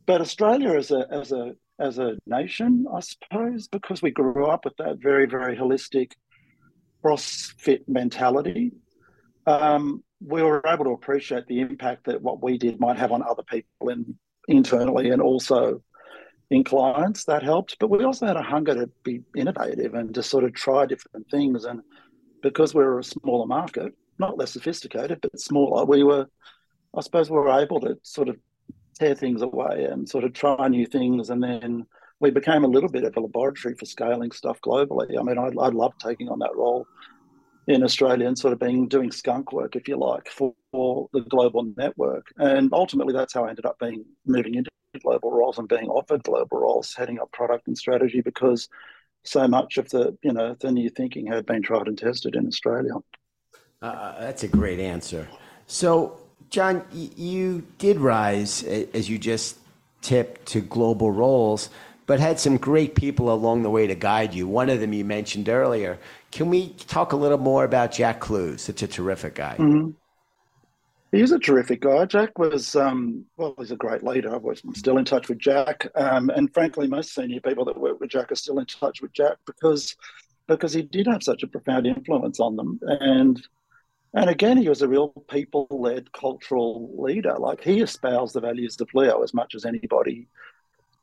but 0.08 0.22
Australia 0.22 0.72
as 0.72 0.90
a 0.90 1.06
as 1.12 1.32
a 1.32 1.54
as 1.78 1.98
a 1.98 2.16
nation, 2.26 2.86
I 2.92 3.00
suppose, 3.00 3.68
because 3.68 4.00
we 4.00 4.10
grew 4.10 4.46
up 4.46 4.64
with 4.64 4.74
that 4.78 4.96
very 5.00 5.26
very 5.26 5.54
holistic 5.54 6.12
CrossFit 7.04 7.82
mentality, 7.86 8.72
um, 9.46 10.02
we 10.20 10.42
were 10.42 10.62
able 10.66 10.86
to 10.86 10.92
appreciate 10.92 11.46
the 11.46 11.60
impact 11.60 12.06
that 12.06 12.22
what 12.22 12.42
we 12.42 12.56
did 12.56 12.80
might 12.80 12.96
have 12.96 13.12
on 13.12 13.22
other 13.22 13.42
people 13.42 13.90
in, 13.90 14.18
internally 14.48 15.10
and 15.10 15.20
also 15.20 15.82
in 16.50 16.64
clients. 16.64 17.24
That 17.24 17.42
helped. 17.42 17.76
But 17.78 17.90
we 17.90 18.02
also 18.02 18.26
had 18.26 18.38
a 18.38 18.42
hunger 18.42 18.74
to 18.74 18.90
be 19.04 19.20
innovative 19.36 19.92
and 19.92 20.14
to 20.14 20.22
sort 20.22 20.44
of 20.44 20.54
try 20.54 20.86
different 20.86 21.30
things. 21.30 21.66
And 21.66 21.82
because 22.42 22.74
we 22.74 22.82
were 22.82 22.98
a 22.98 23.04
smaller 23.04 23.46
market, 23.46 23.92
not 24.18 24.38
less 24.38 24.52
sophisticated, 24.52 25.18
but 25.20 25.38
smaller, 25.38 25.84
we 25.84 26.02
were, 26.02 26.26
I 26.96 27.02
suppose, 27.02 27.30
we 27.30 27.36
were 27.36 27.60
able 27.60 27.80
to 27.80 27.98
sort 28.02 28.30
of 28.30 28.36
tear 28.98 29.14
things 29.14 29.42
away 29.42 29.86
and 29.90 30.08
sort 30.08 30.24
of 30.24 30.32
try 30.32 30.68
new 30.68 30.86
things. 30.86 31.30
And 31.30 31.42
then 31.42 31.86
we 32.20 32.30
became 32.30 32.64
a 32.64 32.68
little 32.68 32.88
bit 32.88 33.04
of 33.04 33.16
a 33.16 33.20
laboratory 33.20 33.74
for 33.74 33.86
scaling 33.86 34.32
stuff 34.32 34.60
globally. 34.60 35.18
I 35.18 35.22
mean, 35.22 35.38
I, 35.38 35.46
I 35.60 35.68
love 35.68 35.92
taking 35.98 36.28
on 36.28 36.38
that 36.40 36.56
role 36.56 36.86
in 37.68 37.82
Australia 37.82 38.26
and 38.26 38.38
sort 38.38 38.52
of 38.52 38.58
being 38.58 38.88
doing 38.88 39.12
skunk 39.12 39.52
work, 39.52 39.76
if 39.76 39.88
you 39.88 39.96
like, 39.96 40.28
for, 40.28 40.54
for, 40.72 41.08
the 41.12 41.20
global 41.20 41.64
network. 41.76 42.26
And 42.38 42.70
ultimately, 42.72 43.12
that's 43.12 43.34
how 43.34 43.44
I 43.44 43.50
ended 43.50 43.66
up 43.66 43.78
being 43.78 44.04
moving 44.24 44.54
into 44.54 44.70
global 45.02 45.30
roles 45.30 45.58
and 45.58 45.68
being 45.68 45.88
offered 45.88 46.22
global 46.22 46.58
roles, 46.58 46.94
heading 46.94 47.20
up 47.20 47.30
product 47.30 47.68
and 47.68 47.76
strategy, 47.76 48.22
because 48.22 48.68
so 49.22 49.46
much 49.46 49.76
of 49.76 49.90
the 49.90 50.16
you 50.22 50.32
know 50.32 50.56
the 50.60 50.72
new 50.72 50.88
thinking 50.88 51.26
had 51.26 51.44
been 51.44 51.62
tried 51.62 51.88
and 51.88 51.98
tested 51.98 52.34
in 52.34 52.46
Australia. 52.46 52.94
Uh, 53.82 54.18
that's 54.18 54.42
a 54.42 54.48
great 54.48 54.80
answer. 54.80 55.28
So, 55.66 56.18
John, 56.50 56.84
you 56.92 57.66
did 57.78 57.98
rise 57.98 58.62
as 58.62 59.08
you 59.08 59.18
just 59.18 59.58
tipped 60.00 60.46
to 60.46 60.60
global 60.60 61.10
roles 61.10 61.68
but 62.08 62.18
had 62.18 62.40
some 62.40 62.56
great 62.56 62.94
people 62.94 63.30
along 63.30 63.62
the 63.62 63.70
way 63.70 63.86
to 63.86 63.94
guide 63.94 64.32
you. 64.32 64.48
One 64.48 64.70
of 64.70 64.80
them 64.80 64.94
you 64.94 65.04
mentioned 65.04 65.50
earlier. 65.50 65.98
Can 66.32 66.48
we 66.48 66.70
talk 66.70 67.12
a 67.12 67.16
little 67.16 67.36
more 67.36 67.64
about 67.64 67.92
Jack 67.92 68.18
Clue? 68.18 68.56
Such 68.56 68.82
a 68.82 68.88
terrific 68.88 69.34
guy. 69.34 69.56
Mm-hmm. 69.58 69.90
He's 71.12 71.32
a 71.32 71.38
terrific 71.38 71.82
guy. 71.82 72.06
Jack 72.06 72.38
was, 72.38 72.74
um, 72.74 73.26
well, 73.36 73.54
he's 73.58 73.72
a 73.72 73.76
great 73.76 74.02
leader. 74.02 74.34
I'm 74.34 74.74
still 74.74 74.96
in 74.96 75.04
touch 75.04 75.28
with 75.28 75.38
Jack. 75.38 75.86
Um, 75.94 76.30
and 76.30 76.52
frankly, 76.52 76.86
most 76.88 77.14
senior 77.14 77.40
people 77.40 77.66
that 77.66 77.78
work 77.78 78.00
with 78.00 78.08
Jack 78.08 78.32
are 78.32 78.36
still 78.36 78.58
in 78.58 78.64
touch 78.64 79.02
with 79.02 79.12
Jack 79.12 79.36
because 79.46 79.94
because 80.46 80.72
he 80.72 80.80
did 80.80 81.06
have 81.06 81.22
such 81.22 81.42
a 81.42 81.46
profound 81.46 81.86
influence 81.86 82.40
on 82.40 82.56
them. 82.56 82.80
And 82.82 83.46
and 84.14 84.30
again, 84.30 84.56
he 84.56 84.68
was 84.68 84.82
a 84.82 84.88
real 84.88 85.08
people-led 85.30 86.12
cultural 86.12 86.90
leader. 86.98 87.36
Like 87.38 87.62
he 87.62 87.80
espoused 87.80 88.34
the 88.34 88.40
values 88.40 88.80
of 88.80 88.88
Leo 88.94 89.22
as 89.22 89.34
much 89.34 89.54
as 89.54 89.64
anybody 89.64 90.28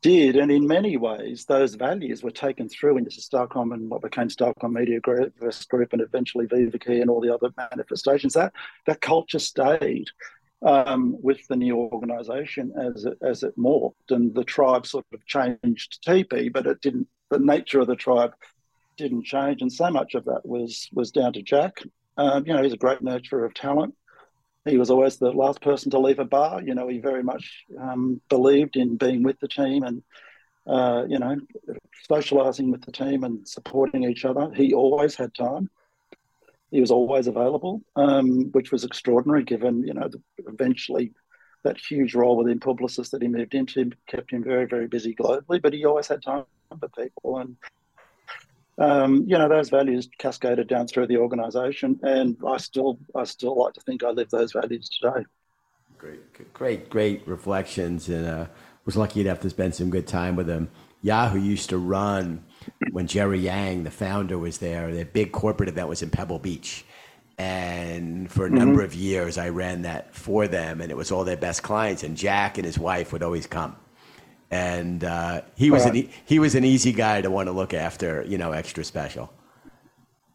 did. 0.02 0.36
And 0.36 0.50
in 0.50 0.66
many 0.66 0.96
ways, 0.96 1.44
those 1.44 1.74
values 1.74 2.22
were 2.22 2.30
taken 2.30 2.68
through 2.68 2.98
into 2.98 3.20
Starcom 3.20 3.72
and 3.72 3.88
what 3.88 4.02
became 4.02 4.28
Starcom 4.28 4.72
Media 4.72 5.00
Group, 5.00 5.34
Group 5.68 5.92
and 5.92 6.02
eventually 6.02 6.46
VivaKi 6.46 7.00
and 7.00 7.10
all 7.10 7.20
the 7.20 7.32
other 7.32 7.50
manifestations. 7.56 8.34
That, 8.34 8.52
that 8.86 9.00
culture 9.00 9.38
stayed 9.38 10.08
um, 10.62 11.16
with 11.22 11.46
the 11.48 11.56
new 11.56 11.76
organisation 11.76 12.72
as 12.76 13.04
it, 13.04 13.18
as 13.22 13.42
it 13.42 13.58
morphed. 13.58 14.10
And 14.10 14.34
the 14.34 14.44
tribe 14.44 14.86
sort 14.86 15.06
of 15.12 15.24
changed 15.26 16.04
TP, 16.06 16.52
but 16.52 16.66
it 16.66 16.80
didn't, 16.80 17.08
the 17.30 17.38
nature 17.38 17.80
of 17.80 17.86
the 17.86 17.96
tribe 17.96 18.32
didn't 18.96 19.24
change. 19.24 19.62
And 19.62 19.72
so 19.72 19.90
much 19.90 20.14
of 20.14 20.24
that 20.24 20.42
was, 20.44 20.88
was 20.92 21.10
down 21.10 21.32
to 21.34 21.42
Jack. 21.42 21.82
Um, 22.16 22.46
you 22.46 22.52
know, 22.52 22.62
he's 22.62 22.72
a 22.72 22.78
great 22.78 23.02
nurturer 23.02 23.44
of 23.44 23.54
talent 23.54 23.94
he 24.66 24.78
was 24.78 24.90
always 24.90 25.16
the 25.16 25.30
last 25.30 25.60
person 25.60 25.90
to 25.92 25.98
leave 25.98 26.18
a 26.18 26.24
bar. 26.24 26.60
You 26.62 26.74
know, 26.74 26.88
he 26.88 26.98
very 26.98 27.22
much 27.22 27.64
um, 27.80 28.20
believed 28.28 28.76
in 28.76 28.96
being 28.96 29.22
with 29.22 29.38
the 29.40 29.48
team 29.48 29.84
and, 29.84 30.02
uh, 30.66 31.04
you 31.08 31.18
know, 31.18 31.36
socializing 32.08 32.70
with 32.70 32.84
the 32.84 32.92
team 32.92 33.24
and 33.24 33.46
supporting 33.46 34.04
each 34.04 34.24
other. 34.24 34.50
He 34.54 34.74
always 34.74 35.14
had 35.14 35.34
time. 35.34 35.70
He 36.70 36.80
was 36.80 36.90
always 36.90 37.28
available, 37.28 37.80
um, 37.94 38.50
which 38.52 38.72
was 38.72 38.84
extraordinary 38.84 39.44
given, 39.44 39.86
you 39.86 39.94
know, 39.94 40.10
eventually 40.48 41.12
that 41.62 41.78
huge 41.78 42.14
role 42.14 42.36
within 42.36 42.60
Publicis 42.60 43.10
that 43.10 43.22
he 43.22 43.28
moved 43.28 43.54
into 43.54 43.90
kept 44.08 44.32
him 44.32 44.42
very, 44.42 44.66
very 44.66 44.88
busy 44.88 45.14
globally, 45.14 45.62
but 45.62 45.72
he 45.72 45.84
always 45.84 46.08
had 46.08 46.22
time 46.22 46.44
for 46.78 46.88
people. 46.88 47.38
And 47.38 47.56
um, 48.78 49.24
you 49.26 49.38
know 49.38 49.48
those 49.48 49.70
values 49.70 50.08
cascaded 50.18 50.68
down 50.68 50.86
through 50.86 51.06
the 51.06 51.16
organisation, 51.16 51.98
and 52.02 52.36
I 52.46 52.58
still 52.58 52.98
I 53.14 53.24
still 53.24 53.58
like 53.58 53.74
to 53.74 53.80
think 53.80 54.04
I 54.04 54.10
live 54.10 54.30
those 54.30 54.52
values 54.52 54.88
today. 54.88 55.24
Great, 55.98 56.52
great, 56.52 56.90
great 56.90 57.26
reflections, 57.26 58.08
and 58.08 58.26
uh, 58.26 58.46
was 58.84 58.96
lucky 58.96 59.22
enough 59.22 59.40
to 59.40 59.50
spend 59.50 59.74
some 59.74 59.88
good 59.88 60.06
time 60.06 60.36
with 60.36 60.48
him. 60.48 60.68
Yahoo 61.00 61.40
used 61.40 61.70
to 61.70 61.78
run 61.78 62.44
when 62.90 63.06
Jerry 63.06 63.38
Yang, 63.38 63.84
the 63.84 63.90
founder, 63.90 64.38
was 64.38 64.58
there. 64.58 64.92
Their 64.92 65.04
big 65.04 65.32
corporate 65.32 65.68
event 65.68 65.88
was 65.88 66.02
in 66.02 66.10
Pebble 66.10 66.38
Beach, 66.38 66.84
and 67.38 68.30
for 68.30 68.44
a 68.44 68.48
mm-hmm. 68.48 68.58
number 68.58 68.82
of 68.82 68.94
years, 68.94 69.38
I 69.38 69.48
ran 69.48 69.82
that 69.82 70.14
for 70.14 70.46
them, 70.48 70.82
and 70.82 70.90
it 70.90 70.96
was 70.96 71.10
all 71.10 71.24
their 71.24 71.36
best 71.38 71.62
clients. 71.62 72.02
And 72.02 72.14
Jack 72.14 72.58
and 72.58 72.66
his 72.66 72.78
wife 72.78 73.10
would 73.14 73.22
always 73.22 73.46
come 73.46 73.76
and 74.56 75.04
uh, 75.04 75.42
he 75.54 75.70
was 75.70 75.84
an 75.84 76.08
he 76.24 76.38
was 76.38 76.54
an 76.54 76.64
easy 76.64 76.92
guy 76.92 77.20
to 77.20 77.30
want 77.30 77.48
to 77.48 77.52
look 77.52 77.74
after, 77.74 78.24
you 78.26 78.38
know, 78.38 78.52
extra 78.52 78.84
special. 78.84 79.32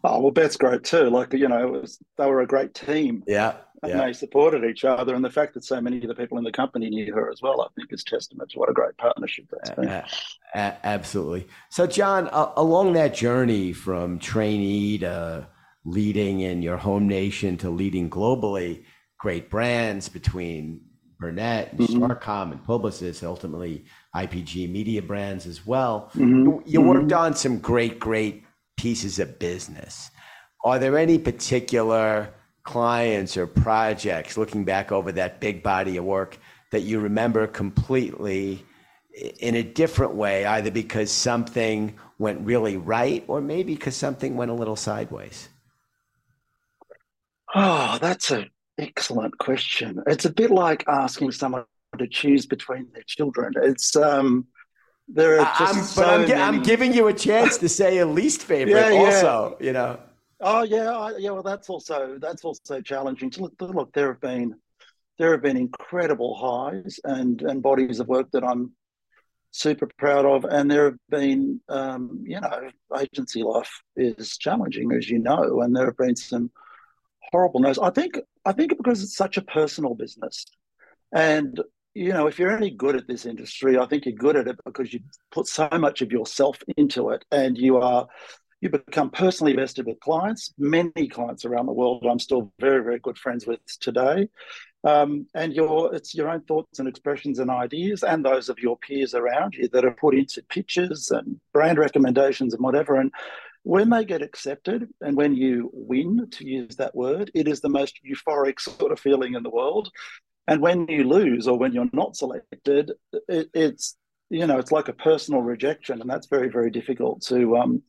Oh 0.03 0.19
well, 0.19 0.31
Beth's 0.31 0.57
great 0.57 0.83
too. 0.83 1.09
Like 1.09 1.33
you 1.33 1.47
know, 1.47 1.67
was, 1.67 1.99
they 2.17 2.25
were 2.25 2.41
a 2.41 2.47
great 2.47 2.73
team. 2.73 3.23
Yeah, 3.27 3.55
and 3.83 3.91
yeah. 3.91 4.05
they 4.05 4.13
supported 4.13 4.63
each 4.63 4.83
other, 4.85 5.15
and 5.15 5.25
the 5.25 5.29
fact 5.29 5.53
that 5.55 5.63
so 5.63 5.81
many 5.81 5.97
of 5.97 6.07
the 6.07 6.15
people 6.15 6.37
in 6.37 6.43
the 6.43 6.51
company 6.51 6.89
knew 6.89 7.13
her 7.13 7.31
as 7.31 7.41
well, 7.41 7.61
I 7.61 7.67
think, 7.75 7.91
is 7.91 8.03
testament 8.03 8.51
to 8.51 8.59
what 8.59 8.69
a 8.69 8.73
great 8.73 8.97
partnership 8.97 9.45
that's 9.51 9.71
been. 9.71 9.87
Uh, 9.87 10.05
uh, 10.53 10.71
absolutely. 10.83 11.47
So, 11.69 11.87
John, 11.87 12.29
uh, 12.31 12.51
along 12.57 12.93
that 12.93 13.13
journey 13.15 13.73
from 13.73 14.19
trainee 14.19 14.99
to 14.99 15.47
leading 15.83 16.41
in 16.41 16.61
your 16.61 16.77
home 16.77 17.07
nation 17.07 17.57
to 17.57 17.69
leading 17.69 18.09
globally, 18.09 18.83
great 19.17 19.49
brands 19.49 20.09
between 20.09 20.81
Burnett 21.21 21.71
and 21.71 21.79
mm-hmm. 21.79 22.03
Starcom 22.03 22.51
and 22.51 22.65
Publicis, 22.65 23.23
ultimately 23.23 23.85
IPG 24.13 24.69
media 24.69 25.01
brands 25.01 25.45
as 25.45 25.65
well. 25.65 26.09
Mm-hmm. 26.15 26.43
You, 26.43 26.63
you 26.65 26.79
mm-hmm. 26.79 26.89
worked 26.89 27.13
on 27.13 27.35
some 27.35 27.59
great, 27.59 27.99
great 27.99 28.43
pieces 28.75 29.19
of 29.19 29.39
business. 29.39 30.09
Are 30.65 30.79
there 30.79 30.97
any 30.97 31.17
particular 31.17 32.33
clients 32.63 33.37
or 33.37 33.47
projects 33.47 34.37
looking 34.37 34.65
back 34.65 34.91
over 34.91 35.11
that 35.13 35.39
big 35.39 35.63
body 35.63 35.97
of 35.97 36.03
work 36.03 36.37
that 36.71 36.81
you 36.81 36.99
remember 36.99 37.47
completely 37.47 38.65
in 39.39 39.55
a 39.55 39.63
different 39.63 40.15
way, 40.15 40.45
either 40.45 40.71
because 40.71 41.11
something 41.11 41.93
went 42.17 42.39
really 42.41 42.77
right 42.77 43.23
or 43.27 43.41
maybe 43.41 43.75
because 43.75 43.95
something 43.95 44.35
went 44.35 44.51
a 44.51 44.53
little 44.53 44.75
sideways? 44.75 45.49
Oh, 47.53 47.97
that's 48.01 48.31
a 48.31 48.47
Excellent 48.77 49.37
question. 49.37 50.01
It's 50.07 50.25
a 50.25 50.31
bit 50.31 50.51
like 50.51 50.83
asking 50.87 51.31
someone 51.31 51.65
to 51.97 52.07
choose 52.07 52.45
between 52.45 52.87
their 52.93 53.03
children. 53.05 53.53
It's 53.61 53.95
um, 53.95 54.47
there 55.07 55.39
are 55.39 55.45
just 55.57 55.75
I'm, 55.75 55.83
so 55.83 56.03
I'm, 56.03 56.21
many... 56.21 56.33
I'm, 56.33 56.63
giving 56.63 56.93
you 56.93 57.07
a 57.07 57.13
chance 57.13 57.57
to 57.57 57.69
say 57.69 57.97
a 57.97 58.05
least 58.05 58.41
favorite. 58.43 58.73
yeah, 58.73 58.89
yeah. 58.89 58.99
Also, 58.99 59.57
you 59.59 59.73
know. 59.73 59.99
Oh 60.39 60.63
yeah, 60.63 61.11
yeah. 61.17 61.31
Well, 61.31 61.43
that's 61.43 61.69
also 61.69 62.17
that's 62.19 62.43
also 62.43 62.81
challenging. 62.81 63.31
Look, 63.37 63.53
look, 63.59 63.93
there 63.93 64.07
have 64.07 64.21
been 64.21 64.55
there 65.19 65.31
have 65.31 65.43
been 65.43 65.57
incredible 65.57 66.35
highs 66.35 66.99
and 67.03 67.41
and 67.43 67.61
bodies 67.61 67.99
of 67.99 68.07
work 68.07 68.31
that 68.31 68.43
I'm 68.43 68.71
super 69.51 69.87
proud 69.97 70.25
of, 70.25 70.45
and 70.45 70.71
there 70.71 70.85
have 70.85 70.97
been 71.09 71.59
um, 71.69 72.23
you 72.25 72.39
know 72.39 72.69
agency 72.99 73.43
life 73.43 73.83
is 73.95 74.37
challenging 74.37 74.91
as 74.93 75.09
you 75.09 75.19
know, 75.19 75.61
and 75.61 75.75
there 75.75 75.85
have 75.85 75.97
been 75.97 76.15
some 76.15 76.49
horrible 77.31 77.59
no's. 77.59 77.79
I 77.79 77.89
think 77.89 78.17
I 78.45 78.51
think 78.51 78.75
because 78.77 79.03
it's 79.03 79.15
such 79.15 79.37
a 79.37 79.41
personal 79.41 79.95
business, 79.95 80.45
and 81.13 81.59
you 81.93 82.13
know, 82.13 82.27
if 82.27 82.39
you're 82.39 82.55
any 82.55 82.71
good 82.71 82.95
at 82.95 83.07
this 83.07 83.25
industry, 83.25 83.77
I 83.77 83.85
think 83.85 84.05
you're 84.05 84.15
good 84.15 84.35
at 84.35 84.47
it 84.47 84.57
because 84.65 84.93
you 84.93 85.01
put 85.31 85.47
so 85.47 85.67
much 85.73 86.01
of 86.01 86.11
yourself 86.11 86.57
into 86.77 87.09
it, 87.09 87.25
and 87.31 87.57
you 87.57 87.77
are 87.77 88.07
you 88.61 88.69
become 88.69 89.09
personally 89.09 89.55
vested 89.55 89.87
with 89.87 89.99
clients. 89.99 90.53
Many 90.57 91.07
clients 91.09 91.45
around 91.45 91.65
the 91.65 91.73
world, 91.73 92.05
I'm 92.09 92.19
still 92.19 92.53
very 92.59 92.83
very 92.83 92.99
good 92.99 93.17
friends 93.17 93.47
with 93.47 93.59
today. 93.79 94.29
Um, 94.83 95.27
and 95.35 95.53
your 95.53 95.93
it's 95.93 96.15
your 96.15 96.29
own 96.29 96.41
thoughts 96.41 96.79
and 96.79 96.87
expressions 96.87 97.37
and 97.37 97.51
ideas 97.51 98.03
and 98.03 98.25
those 98.25 98.49
of 98.49 98.57
your 98.57 98.77
peers 98.77 99.13
around 99.13 99.53
you 99.53 99.69
that 99.73 99.85
are 99.85 99.91
put 99.91 100.15
into 100.15 100.41
pitches 100.49 101.11
and 101.11 101.39
brand 101.53 101.77
recommendations 101.77 102.55
and 102.55 102.63
whatever 102.63 102.95
and 102.95 103.11
when 103.63 103.89
they 103.89 104.05
get 104.05 104.21
accepted 104.21 104.89
and 105.01 105.15
when 105.15 105.35
you 105.35 105.69
win, 105.73 106.27
to 106.31 106.47
use 106.47 106.75
that 106.77 106.95
word, 106.95 107.29
it 107.35 107.47
is 107.47 107.61
the 107.61 107.69
most 107.69 107.99
euphoric 108.05 108.59
sort 108.59 108.91
of 108.91 108.99
feeling 108.99 109.35
in 109.35 109.43
the 109.43 109.49
world. 109.49 109.89
And 110.47 110.61
when 110.61 110.87
you 110.87 111.03
lose 111.03 111.47
or 111.47 111.57
when 111.57 111.73
you're 111.73 111.89
not 111.93 112.15
selected, 112.15 112.93
it, 113.27 113.49
it's 113.53 113.95
you 114.29 114.47
know 114.47 114.57
it's 114.57 114.71
like 114.71 114.87
a 114.87 114.93
personal 114.93 115.41
rejection, 115.41 116.01
and 116.01 116.09
that's 116.09 116.27
very 116.27 116.49
very 116.49 116.71
difficult 116.71 117.21
to 117.27 117.57
um, 117.57 117.83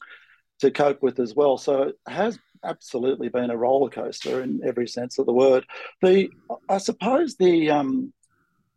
to 0.60 0.70
cope 0.70 1.02
with 1.02 1.18
as 1.18 1.34
well. 1.34 1.56
So 1.56 1.82
it 1.84 1.94
has 2.06 2.38
absolutely 2.62 3.28
been 3.28 3.50
a 3.50 3.56
roller 3.56 3.90
coaster 3.90 4.42
in 4.42 4.60
every 4.64 4.86
sense 4.86 5.18
of 5.18 5.26
the 5.26 5.32
word. 5.32 5.64
The 6.02 6.28
I 6.68 6.78
suppose 6.78 7.36
the 7.36 7.70
um, 7.70 8.12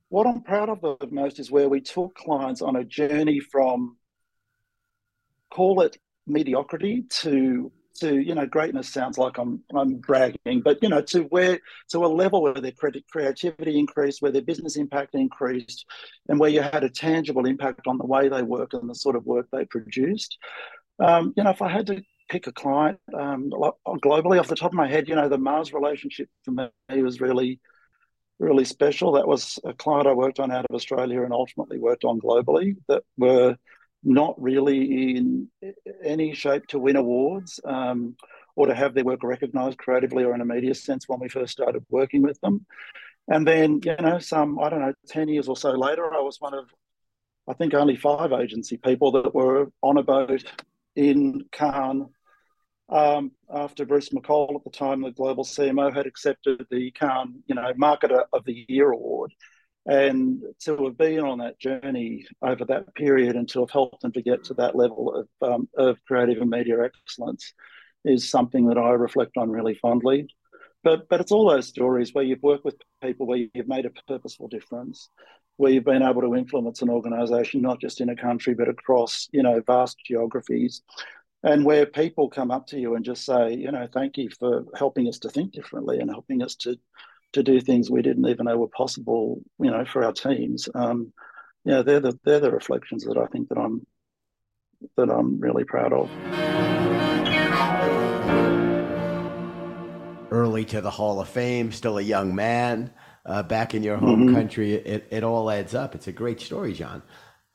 what 0.09 0.25
I'm 0.25 0.41
proud 0.41 0.69
of 0.69 0.81
the 0.81 1.07
most 1.11 1.39
is 1.39 1.51
where 1.51 1.67
we 1.67 1.81
took 1.81 2.15
clients 2.15 2.61
on 2.61 2.77
a 2.77 2.85
journey 2.85 3.41
from 3.41 3.97
call 5.51 5.81
it 5.81 5.97
mediocrity 6.27 7.03
to 7.09 7.71
to 7.95 8.19
you 8.19 8.35
know 8.35 8.45
greatness 8.45 8.89
sounds 8.89 9.17
like 9.17 9.37
I'm 9.37 9.61
I'm 9.73 9.95
bragging, 9.95 10.61
but 10.61 10.79
you 10.81 10.89
know 10.89 11.01
to 11.01 11.21
where 11.23 11.59
to 11.89 12.05
a 12.05 12.07
level 12.07 12.41
where 12.41 12.53
their 12.53 12.73
creativity 13.11 13.79
increased, 13.79 14.21
where 14.21 14.31
their 14.31 14.41
business 14.41 14.75
impact 14.75 15.15
increased, 15.15 15.85
and 16.27 16.39
where 16.39 16.49
you 16.49 16.61
had 16.61 16.83
a 16.83 16.89
tangible 16.89 17.45
impact 17.45 17.87
on 17.87 17.97
the 17.97 18.05
way 18.05 18.27
they 18.27 18.43
work 18.43 18.73
and 18.73 18.89
the 18.89 18.95
sort 18.95 19.15
of 19.15 19.25
work 19.25 19.47
they 19.51 19.65
produced. 19.65 20.37
Um, 20.99 21.33
you 21.35 21.43
know, 21.43 21.51
if 21.51 21.61
I 21.61 21.69
had 21.69 21.87
to 21.87 22.01
pick 22.29 22.47
a 22.47 22.51
client 22.51 22.99
um, 23.17 23.51
globally 24.03 24.39
off 24.39 24.47
the 24.47 24.55
top 24.55 24.71
of 24.71 24.75
my 24.75 24.87
head, 24.87 25.07
you 25.07 25.15
know, 25.15 25.29
the 25.29 25.37
Mars 25.37 25.73
relationship 25.73 26.27
for 26.43 26.51
me 26.51 26.69
was 27.01 27.21
really 27.21 27.59
really 28.39 28.65
special. 28.65 29.13
That 29.13 29.27
was 29.27 29.59
a 29.63 29.73
client 29.73 30.07
I 30.07 30.13
worked 30.13 30.39
on 30.39 30.51
out 30.51 30.65
of 30.69 30.75
Australia 30.75 31.23
and 31.23 31.31
ultimately 31.31 31.79
worked 31.79 32.03
on 32.03 32.19
globally 32.19 32.75
that 32.89 33.03
were 33.17 33.55
not 34.05 34.39
really 34.41 35.15
in 35.17 35.49
any 36.03 36.33
shape 36.33 36.67
to 36.67 36.79
win 36.79 36.95
awards 36.95 37.59
um, 37.65 38.15
or 38.55 38.67
to 38.67 38.75
have 38.75 38.93
their 38.93 39.03
work 39.03 39.23
recognized 39.23 39.77
creatively 39.77 40.23
or 40.23 40.33
in 40.33 40.41
a 40.41 40.45
media 40.45 40.75
sense 40.75 41.09
when 41.09 41.19
we 41.19 41.27
first 41.27 41.51
started 41.51 41.83
working 41.89 42.21
with 42.21 42.39
them. 42.41 42.65
And 43.27 43.45
then, 43.47 43.81
you 43.83 43.95
know, 43.95 44.19
some, 44.19 44.59
I 44.59 44.69
don't 44.69 44.81
know, 44.81 44.93
10 45.07 45.29
years 45.29 45.47
or 45.47 45.57
so 45.57 45.71
later, 45.71 46.13
I 46.13 46.19
was 46.19 46.39
one 46.39 46.53
of, 46.53 46.65
I 47.47 47.53
think, 47.53 47.73
only 47.73 47.95
five 47.95 48.31
agency 48.31 48.77
people 48.77 49.11
that 49.13 49.33
were 49.33 49.71
on 49.81 49.97
a 49.97 50.03
boat 50.03 50.43
in 50.95 51.45
Cannes 51.51 52.05
um, 52.89 53.31
after 53.51 53.85
Bruce 53.85 54.09
McColl 54.09 54.55
at 54.55 54.63
the 54.63 54.69
time, 54.69 55.01
the 55.01 55.11
global 55.11 55.43
CMO, 55.43 55.93
had 55.93 56.05
accepted 56.05 56.67
the 56.69 56.91
Cannes, 56.91 57.41
you 57.47 57.55
know, 57.55 57.73
Marketer 57.73 58.25
of 58.31 58.45
the 58.45 58.65
Year 58.67 58.91
award. 58.91 59.33
And 59.85 60.41
to 60.61 60.85
have 60.85 60.97
been 60.97 61.19
on 61.19 61.39
that 61.39 61.59
journey 61.59 62.25
over 62.41 62.65
that 62.65 62.95
period 62.95 63.35
and 63.35 63.47
to 63.49 63.59
have 63.59 63.69
helped 63.69 64.01
them 64.01 64.11
to 64.13 64.21
get 64.21 64.45
to 64.45 64.55
that 64.55 64.75
level 64.75 65.27
of, 65.41 65.47
um, 65.47 65.69
of 65.77 65.97
creative 66.07 66.41
and 66.41 66.49
media 66.49 66.77
excellence 66.83 67.53
is 68.03 68.29
something 68.29 68.67
that 68.67 68.77
I 68.77 68.91
reflect 68.91 69.37
on 69.37 69.51
really 69.51 69.75
fondly. 69.75 70.27
But, 70.83 71.07
but 71.09 71.21
it's 71.21 71.31
all 71.31 71.49
those 71.49 71.67
stories 71.67 72.13
where 72.13 72.23
you've 72.23 72.43
worked 72.43 72.65
with 72.65 72.75
people 73.01 73.27
where 73.27 73.47
you've 73.53 73.67
made 73.67 73.85
a 73.85 73.91
purposeful 74.07 74.47
difference, 74.47 75.09
where 75.57 75.71
you've 75.71 75.85
been 75.85 76.03
able 76.03 76.21
to 76.21 76.35
influence 76.35 76.81
an 76.81 76.89
organisation 76.89 77.61
not 77.61 77.79
just 77.79 78.01
in 78.01 78.09
a 78.09 78.15
country 78.15 78.53
but 78.53 78.69
across 78.69 79.27
you 79.31 79.41
know 79.41 79.61
vast 79.65 79.97
geographies, 80.05 80.81
and 81.43 81.63
where 81.63 81.85
people 81.85 82.29
come 82.29 82.49
up 82.49 82.67
to 82.67 82.79
you 82.79 82.95
and 82.95 83.05
just 83.05 83.23
say, 83.23 83.53
you 83.53 83.71
know, 83.71 83.87
thank 83.93 84.17
you 84.17 84.29
for 84.39 84.65
helping 84.75 85.07
us 85.07 85.19
to 85.19 85.29
think 85.29 85.53
differently 85.53 85.99
and 85.99 86.09
helping 86.09 86.41
us 86.41 86.55
to 86.55 86.75
to 87.35 87.43
do 87.43 87.59
things 87.61 87.91
we 87.91 88.01
didn't 88.01 88.25
even 88.27 88.45
know 88.45 88.57
were 88.57 88.67
possible, 88.67 89.41
you 89.59 89.69
know, 89.69 89.85
for 89.85 90.03
our 90.03 90.13
teams. 90.13 90.67
Um, 90.73 91.13
yeah, 91.65 91.81
they're 91.81 91.99
the 91.99 92.17
they're 92.23 92.39
the 92.39 92.51
reflections 92.51 93.03
that 93.03 93.17
I 93.17 93.27
think 93.27 93.49
that 93.49 93.57
I'm 93.57 93.85
that 94.97 95.09
I'm 95.09 95.39
really 95.39 95.65
proud 95.65 95.93
of. 95.93 96.09
Early 100.31 100.65
to 100.65 100.81
the 100.81 100.89
Hall 100.89 101.19
of 101.19 101.29
Fame, 101.29 101.71
still 101.71 101.97
a 101.97 102.01
young 102.01 102.35
man, 102.35 102.91
uh, 103.25 103.43
back 103.43 103.73
in 103.73 103.83
your 103.83 103.97
home 103.97 104.27
mm-hmm. 104.27 104.35
country. 104.35 104.73
It, 104.73 105.07
it 105.11 105.23
all 105.23 105.49
adds 105.49 105.75
up. 105.75 105.95
It's 105.95 106.07
a 106.07 106.11
great 106.11 106.39
story, 106.39 106.73
John. 106.73 107.01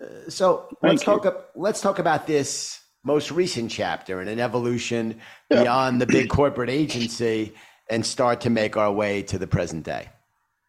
Uh, 0.02 0.28
so 0.28 0.68
Thank 0.82 0.92
let's 0.92 1.06
you. 1.06 1.20
talk. 1.20 1.50
Let's 1.54 1.80
talk 1.80 1.98
about 1.98 2.26
this 2.26 2.80
most 3.02 3.30
recent 3.30 3.70
chapter 3.70 4.20
and 4.20 4.28
an 4.28 4.40
evolution 4.40 5.20
yeah. 5.50 5.62
beyond 5.62 6.02
the 6.02 6.06
big 6.06 6.28
corporate 6.28 6.68
agency 6.68 7.54
and 7.90 8.04
start 8.06 8.40
to 8.42 8.50
make 8.50 8.76
our 8.76 8.92
way 8.92 9.22
to 9.24 9.38
the 9.38 9.46
present 9.46 9.84
day. 9.84 10.08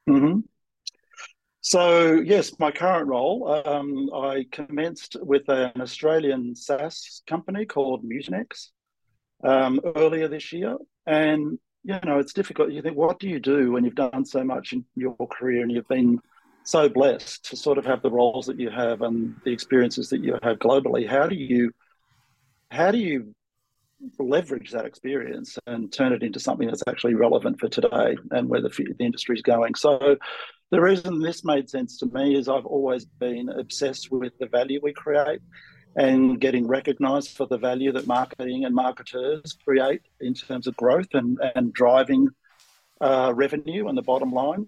Mm-hmm. 0.09 0.39
So, 1.61 2.13
yes, 2.15 2.57
my 2.57 2.71
current 2.71 3.07
role, 3.07 3.61
um, 3.65 4.09
I 4.13 4.47
commenced 4.51 5.15
with 5.21 5.47
an 5.47 5.79
Australian 5.79 6.55
SaaS 6.55 7.21
company 7.27 7.65
called 7.65 8.03
Mutinex 8.03 8.69
um, 9.43 9.79
earlier 9.95 10.27
this 10.27 10.51
year. 10.51 10.77
And, 11.05 11.59
you 11.83 11.99
know, 12.03 12.17
it's 12.17 12.33
difficult. 12.33 12.71
You 12.71 12.81
think, 12.81 12.97
what 12.97 13.19
do 13.19 13.29
you 13.29 13.39
do 13.39 13.71
when 13.71 13.85
you've 13.85 13.93
done 13.93 14.25
so 14.25 14.43
much 14.43 14.73
in 14.73 14.85
your 14.95 15.15
career 15.27 15.61
and 15.61 15.71
you've 15.71 15.87
been 15.87 16.19
so 16.63 16.89
blessed 16.89 17.45
to 17.49 17.55
sort 17.55 17.77
of 17.77 17.85
have 17.85 18.01
the 18.01 18.11
roles 18.11 18.47
that 18.47 18.59
you 18.59 18.71
have 18.71 19.01
and 19.01 19.35
the 19.45 19.51
experiences 19.51 20.09
that 20.09 20.23
you 20.23 20.39
have 20.41 20.57
globally? 20.57 21.07
How 21.07 21.27
do 21.27 21.35
you 21.35 21.71
how 22.71 22.89
do 22.89 22.97
you 22.97 23.35
leverage 24.19 24.71
that 24.71 24.85
experience 24.85 25.57
and 25.67 25.91
turn 25.91 26.13
it 26.13 26.23
into 26.23 26.39
something 26.39 26.67
that's 26.67 26.83
actually 26.87 27.15
relevant 27.15 27.59
for 27.59 27.67
today 27.67 28.15
and 28.31 28.49
where 28.49 28.61
the, 28.61 28.69
the 28.69 29.05
industry 29.05 29.35
is 29.35 29.41
going. 29.41 29.75
So, 29.75 30.17
the 30.71 30.79
reason 30.79 31.19
this 31.19 31.43
made 31.43 31.69
sense 31.69 31.97
to 31.97 32.05
me 32.05 32.35
is 32.35 32.47
I've 32.47 32.65
always 32.65 33.03
been 33.03 33.49
obsessed 33.49 34.09
with 34.09 34.31
the 34.39 34.45
value 34.45 34.79
we 34.81 34.93
create 34.93 35.41
and 35.97 36.39
getting 36.39 36.65
recognized 36.65 37.35
for 37.35 37.45
the 37.45 37.57
value 37.57 37.91
that 37.91 38.07
marketing 38.07 38.63
and 38.63 38.73
marketers 38.73 39.57
create 39.65 40.01
in 40.21 40.33
terms 40.33 40.67
of 40.67 40.77
growth 40.77 41.09
and, 41.13 41.37
and 41.55 41.73
driving 41.73 42.29
uh, 43.01 43.33
revenue 43.35 43.89
and 43.89 43.97
the 43.97 44.01
bottom 44.01 44.31
line. 44.31 44.65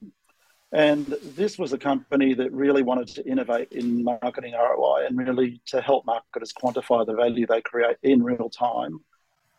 And 0.74 1.06
this 1.36 1.58
was 1.58 1.72
a 1.72 1.78
company 1.78 2.34
that 2.34 2.52
really 2.52 2.82
wanted 2.82 3.08
to 3.10 3.26
innovate 3.26 3.72
in 3.72 4.04
marketing 4.04 4.54
ROI 4.54 5.06
and 5.06 5.18
really 5.18 5.62
to 5.68 5.80
help 5.80 6.06
marketers 6.06 6.52
quantify 6.52 7.06
the 7.06 7.14
value 7.14 7.46
they 7.46 7.62
create 7.62 7.98
in 8.02 8.24
real 8.24 8.50
time 8.50 9.00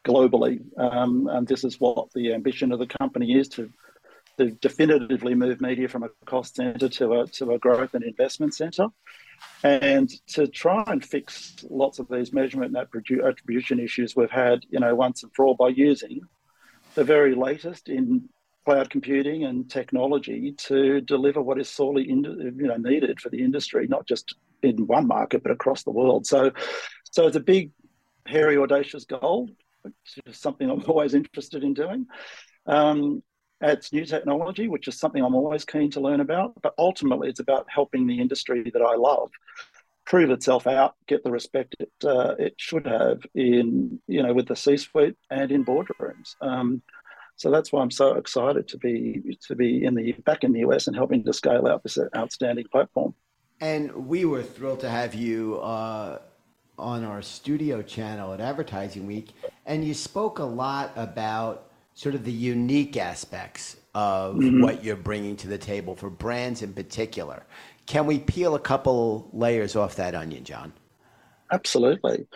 globally. 0.04 0.60
Um, 0.78 1.28
and 1.28 1.46
this 1.46 1.64
is 1.64 1.80
what 1.80 2.12
the 2.14 2.34
ambition 2.34 2.72
of 2.72 2.78
the 2.78 2.86
company 2.86 3.38
is 3.38 3.48
to, 3.50 3.70
to 4.38 4.50
definitively 4.50 5.34
move 5.34 5.60
media 5.60 5.88
from 5.88 6.02
a 6.02 6.08
cost 6.26 6.56
center 6.56 6.88
to 6.88 7.20
a, 7.20 7.26
to 7.28 7.52
a 7.52 7.58
growth 7.58 7.94
and 7.94 8.04
investment 8.04 8.54
center. 8.54 8.86
And 9.62 10.10
to 10.28 10.46
try 10.46 10.84
and 10.86 11.04
fix 11.04 11.56
lots 11.68 11.98
of 11.98 12.08
these 12.08 12.32
measurement 12.32 12.76
and 12.76 13.22
attribution 13.26 13.80
issues 13.80 14.14
we've 14.14 14.30
had, 14.30 14.60
you 14.70 14.80
know, 14.80 14.94
once 14.94 15.22
and 15.22 15.32
for 15.34 15.46
all 15.46 15.54
by 15.54 15.68
using 15.68 16.20
the 16.94 17.04
very 17.04 17.34
latest 17.34 17.88
in 17.88 18.28
cloud 18.64 18.88
computing 18.90 19.44
and 19.44 19.70
technology 19.70 20.52
to 20.52 21.00
deliver 21.02 21.42
what 21.42 21.60
is 21.60 21.68
sorely 21.68 22.08
in, 22.08 22.24
you 22.24 22.66
know 22.66 22.76
needed 22.76 23.20
for 23.20 23.28
the 23.28 23.42
industry, 23.42 23.86
not 23.86 24.06
just 24.06 24.34
in 24.62 24.86
one 24.86 25.06
market 25.06 25.42
but 25.42 25.52
across 25.52 25.82
the 25.82 25.90
world. 25.90 26.26
So, 26.26 26.52
so 27.10 27.26
it's 27.26 27.36
a 27.36 27.40
big, 27.40 27.72
hairy, 28.26 28.56
audacious 28.56 29.04
goal, 29.04 29.50
which 29.84 30.26
is 30.26 30.38
something 30.38 30.68
I'm 30.68 30.84
always 30.88 31.14
interested 31.14 31.62
in 31.62 31.74
doing. 31.74 32.06
Um, 32.66 33.22
it's 33.60 33.92
new 33.92 34.04
technology, 34.04 34.68
which 34.68 34.88
is 34.88 34.98
something 34.98 35.24
I'm 35.24 35.34
always 35.34 35.64
keen 35.64 35.90
to 35.92 36.00
learn 36.00 36.20
about. 36.20 36.60
But 36.60 36.74
ultimately, 36.76 37.28
it's 37.28 37.40
about 37.40 37.66
helping 37.68 38.06
the 38.06 38.20
industry 38.20 38.70
that 38.72 38.82
I 38.82 38.96
love 38.96 39.30
prove 40.04 40.30
itself 40.30 40.66
out, 40.66 40.94
get 41.06 41.24
the 41.24 41.30
respect 41.30 41.74
it 41.78 41.92
uh, 42.04 42.34
it 42.38 42.54
should 42.56 42.86
have 42.86 43.22
in 43.34 44.00
you 44.06 44.22
know 44.22 44.34
with 44.34 44.46
the 44.46 44.56
C-suite 44.56 45.16
and 45.30 45.50
in 45.50 45.64
boardrooms. 45.64 46.36
Um, 46.40 46.82
so 47.36 47.50
that's 47.50 47.72
why 47.72 47.82
I'm 47.82 47.90
so 47.90 48.14
excited 48.14 48.68
to 48.68 48.78
be 48.78 49.38
to 49.48 49.54
be 49.54 49.84
in 49.84 49.94
the 49.94 50.12
back 50.24 50.44
in 50.44 50.52
the 50.52 50.60
US 50.60 50.86
and 50.86 50.96
helping 50.96 51.24
to 51.24 51.32
scale 51.32 51.66
out 51.66 51.82
this 51.82 51.98
outstanding 52.16 52.66
platform. 52.70 53.14
And 53.60 54.08
we 54.08 54.24
were 54.24 54.42
thrilled 54.42 54.80
to 54.80 54.90
have 54.90 55.14
you 55.14 55.58
uh, 55.60 56.18
on 56.78 57.04
our 57.04 57.22
studio 57.22 57.82
channel 57.82 58.32
at 58.32 58.40
Advertising 58.40 59.06
Week, 59.06 59.30
and 59.66 59.84
you 59.84 59.94
spoke 59.94 60.38
a 60.38 60.44
lot 60.44 60.92
about 60.96 61.70
sort 61.94 62.14
of 62.14 62.24
the 62.24 62.32
unique 62.32 62.96
aspects 62.96 63.76
of 63.94 64.36
mm-hmm. 64.36 64.62
what 64.62 64.82
you're 64.82 64.96
bringing 64.96 65.36
to 65.36 65.48
the 65.48 65.58
table 65.58 65.94
for 65.94 66.10
brands 66.10 66.62
in 66.62 66.72
particular. 66.72 67.44
Can 67.86 68.06
we 68.06 68.18
peel 68.18 68.54
a 68.54 68.60
couple 68.60 69.28
layers 69.32 69.76
off 69.76 69.96
that 69.96 70.14
onion, 70.14 70.44
John? 70.44 70.72
Absolutely. 71.52 72.26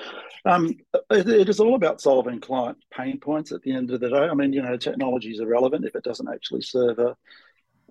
Um, 0.44 0.76
it, 1.10 1.28
it 1.28 1.48
is 1.48 1.58
all 1.58 1.74
about 1.74 2.00
solving 2.00 2.40
client 2.40 2.78
pain 2.92 3.18
points 3.18 3.50
at 3.50 3.62
the 3.62 3.72
end 3.72 3.90
of 3.90 4.00
the 4.00 4.10
day. 4.10 4.16
I 4.16 4.34
mean, 4.34 4.52
you 4.52 4.62
know, 4.62 4.76
technology 4.76 5.30
is 5.30 5.40
irrelevant 5.40 5.84
if 5.84 5.96
it 5.96 6.04
doesn't 6.04 6.28
actually 6.28 6.62
serve 6.62 6.98
a, 6.98 7.16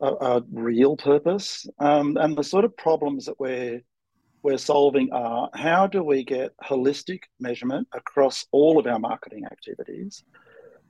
a, 0.01 0.07
a 0.07 0.43
real 0.51 0.95
purpose. 0.95 1.67
Um, 1.79 2.15
and 2.17 2.37
the 2.37 2.43
sort 2.43 2.63
of 2.63 2.77
problems 2.77 3.25
that 3.25 3.39
we're 3.39 3.81
we're 4.43 4.57
solving 4.57 5.11
are 5.11 5.49
how 5.53 5.87
do 5.87 6.03
we 6.03 6.23
get 6.23 6.55
holistic 6.63 7.23
measurement 7.39 7.87
across 7.93 8.45
all 8.51 8.79
of 8.79 8.87
our 8.87 8.99
marketing 8.99 9.45
activities, 9.45 10.23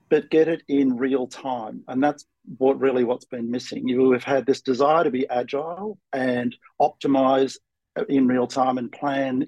but 0.10 0.30
get 0.30 0.48
it 0.48 0.64
in 0.68 0.98
real 0.98 1.28
time? 1.28 1.84
And 1.88 2.04
that's 2.04 2.26
what 2.58 2.80
really 2.80 3.04
what's 3.04 3.26
been 3.26 3.52
missing. 3.52 3.88
You 3.88 4.12
have 4.12 4.24
had 4.24 4.46
this 4.46 4.62
desire 4.62 5.04
to 5.04 5.12
be 5.12 5.28
agile 5.30 5.98
and 6.14 6.56
optimize 6.82 7.58
in 8.10 8.28
real 8.28 8.48
time 8.48 8.78
and 8.78 8.92
plan 8.92 9.48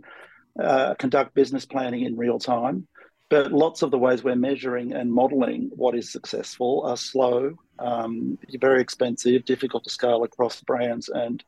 uh, 0.62 0.96
conduct 0.96 1.34
business 1.34 1.66
planning 1.66 2.04
in 2.04 2.18
real 2.18 2.40
time. 2.40 2.88
But 3.30 3.52
lots 3.52 3.84
of 3.84 3.92
the 3.92 3.98
ways 3.98 4.24
we're 4.24 4.36
measuring 4.36 4.94
and 4.94 5.14
modeling 5.14 5.70
what 5.76 5.96
is 5.96 6.12
successful 6.12 6.82
are 6.86 6.98
slow, 6.98 7.54
um, 7.78 8.40
very 8.60 8.82
expensive, 8.82 9.46
difficult 9.46 9.84
to 9.84 9.92
scale 9.92 10.24
across 10.24 10.62
brands 10.62 11.10
and 11.10 11.44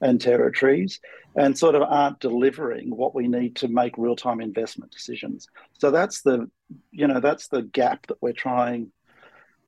and 0.00 0.20
territories, 0.20 1.00
and 1.36 1.56
sort 1.56 1.74
of 1.74 1.82
aren't 1.82 2.20
delivering 2.20 2.94
what 2.94 3.14
we 3.14 3.28
need 3.28 3.56
to 3.56 3.68
make 3.68 3.98
real 3.98 4.16
time 4.16 4.40
investment 4.40 4.92
decisions. 4.92 5.48
So 5.78 5.90
that's 5.90 6.22
the 6.22 6.50
you 6.90 7.06
know 7.06 7.20
that's 7.20 7.48
the 7.48 7.62
gap 7.62 8.06
that 8.08 8.20
we're 8.20 8.32
trying 8.32 8.92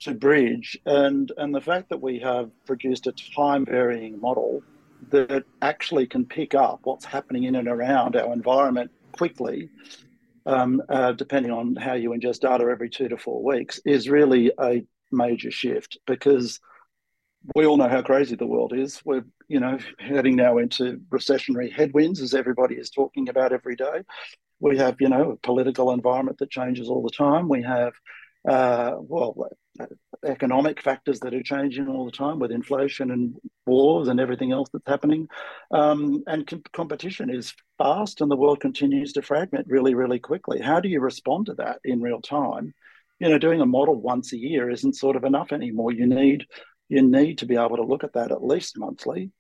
to 0.01 0.15
bridge, 0.15 0.79
and 0.85 1.31
and 1.37 1.55
the 1.55 1.61
fact 1.61 1.89
that 1.91 2.03
we 2.03 2.19
have 2.21 2.51
produced 2.67 3.07
a 3.07 3.13
time 3.13 3.65
varying 3.65 4.21
model 4.21 4.63
that 5.11 5.45
actually 5.63 6.07
can 6.07 6.25
pick 6.25 6.55
up 6.55 6.81
what's 6.85 7.05
happening 7.05 7.45
in 7.45 7.55
and 7.55 7.69
around 7.69 8.17
our 8.17 8.33
environment 8.33 8.91
quickly 9.13 9.71
um, 10.47 10.81
uh, 10.89 11.13
depending 11.13 11.53
on 11.53 11.75
how 11.75 11.95
you 11.95 12.11
ingest 12.11 12.41
data 12.41 12.65
every 12.71 12.89
two 12.89 13.09
to 13.09 13.19
four 13.19 13.43
weeks, 13.43 13.81
is 13.85 14.09
really 14.09 14.53
a 14.61 14.85
major 15.11 15.51
shift 15.51 15.99
because 16.07 16.61
we 17.55 17.67
all 17.67 17.77
know 17.77 17.89
how 17.89 18.03
crazy 18.03 18.37
the 18.37 18.47
world 18.47 18.73
is. 18.75 19.01
We're, 19.05 19.25
you 19.49 19.61
know, 19.61 19.79
heading 19.99 20.37
now 20.37 20.59
into 20.59 21.01
recessionary 21.11 21.73
headwinds, 21.73 22.21
as 22.21 22.35
everybody 22.35 22.77
is 22.77 22.91
talking 22.91 23.29
about 23.29 23.53
every 23.53 23.77
day. 23.77 24.03
We 24.61 24.79
have, 24.79 24.97
you 25.01 25.09
know, 25.09 25.33
a 25.33 25.37
political 25.37 25.93
environment 25.93 26.39
that 26.39 26.51
changes 26.51 26.89
all 26.89 27.03
the 27.03 27.11
time. 27.11 27.49
We 27.49 27.63
have, 27.63 27.93
uh, 28.49 28.95
well, 28.99 29.51
economic 30.25 30.83
factors 30.83 31.21
that 31.21 31.35
are 31.35 31.43
changing 31.43 31.89
all 31.89 32.07
the 32.07 32.11
time 32.11 32.39
with 32.39 32.51
inflation 32.51 33.11
and 33.11 33.37
wars 33.67 34.09
and 34.09 34.19
everything 34.19 34.53
else 34.53 34.69
that's 34.73 34.89
happening. 34.89 35.29
Um, 35.71 36.25
and 36.27 36.47
com- 36.47 36.63
competition 36.73 37.31
is 37.31 37.55
fast 37.79 38.21
and 38.21 38.31
the 38.31 38.37
world 38.37 38.61
continues 38.61 39.13
to 39.13 39.23
fragment 39.23 39.67
really, 39.69 39.95
really 39.95 40.19
quickly. 40.19 40.61
How 40.61 40.81
do 40.81 40.89
you 40.89 41.01
respond 41.01 41.47
to 41.47 41.55
that 41.55 41.81
in 41.85 42.01
real 42.01 42.23
time? 42.23 42.75
You 43.21 43.29
know, 43.29 43.39
doing 43.39 43.61
a 43.61 43.67
model 43.67 44.01
once 44.01 44.33
a 44.33 44.39
year 44.39 44.71
isn't 44.71 44.97
sort 44.97 45.17
of 45.17 45.25
enough 45.25 45.53
anymore. 45.53 45.93
You 45.93 46.07
need 46.07 46.47
you 46.89 47.03
need 47.03 47.39
to 47.39 47.47
be 47.47 47.57
able 47.57 47.77
to 47.77 47.83
look 47.83 48.05
at 48.05 48.15
that 48.15 48.33
at 48.33 48.45
least 48.45 48.79
monthly 48.79 49.31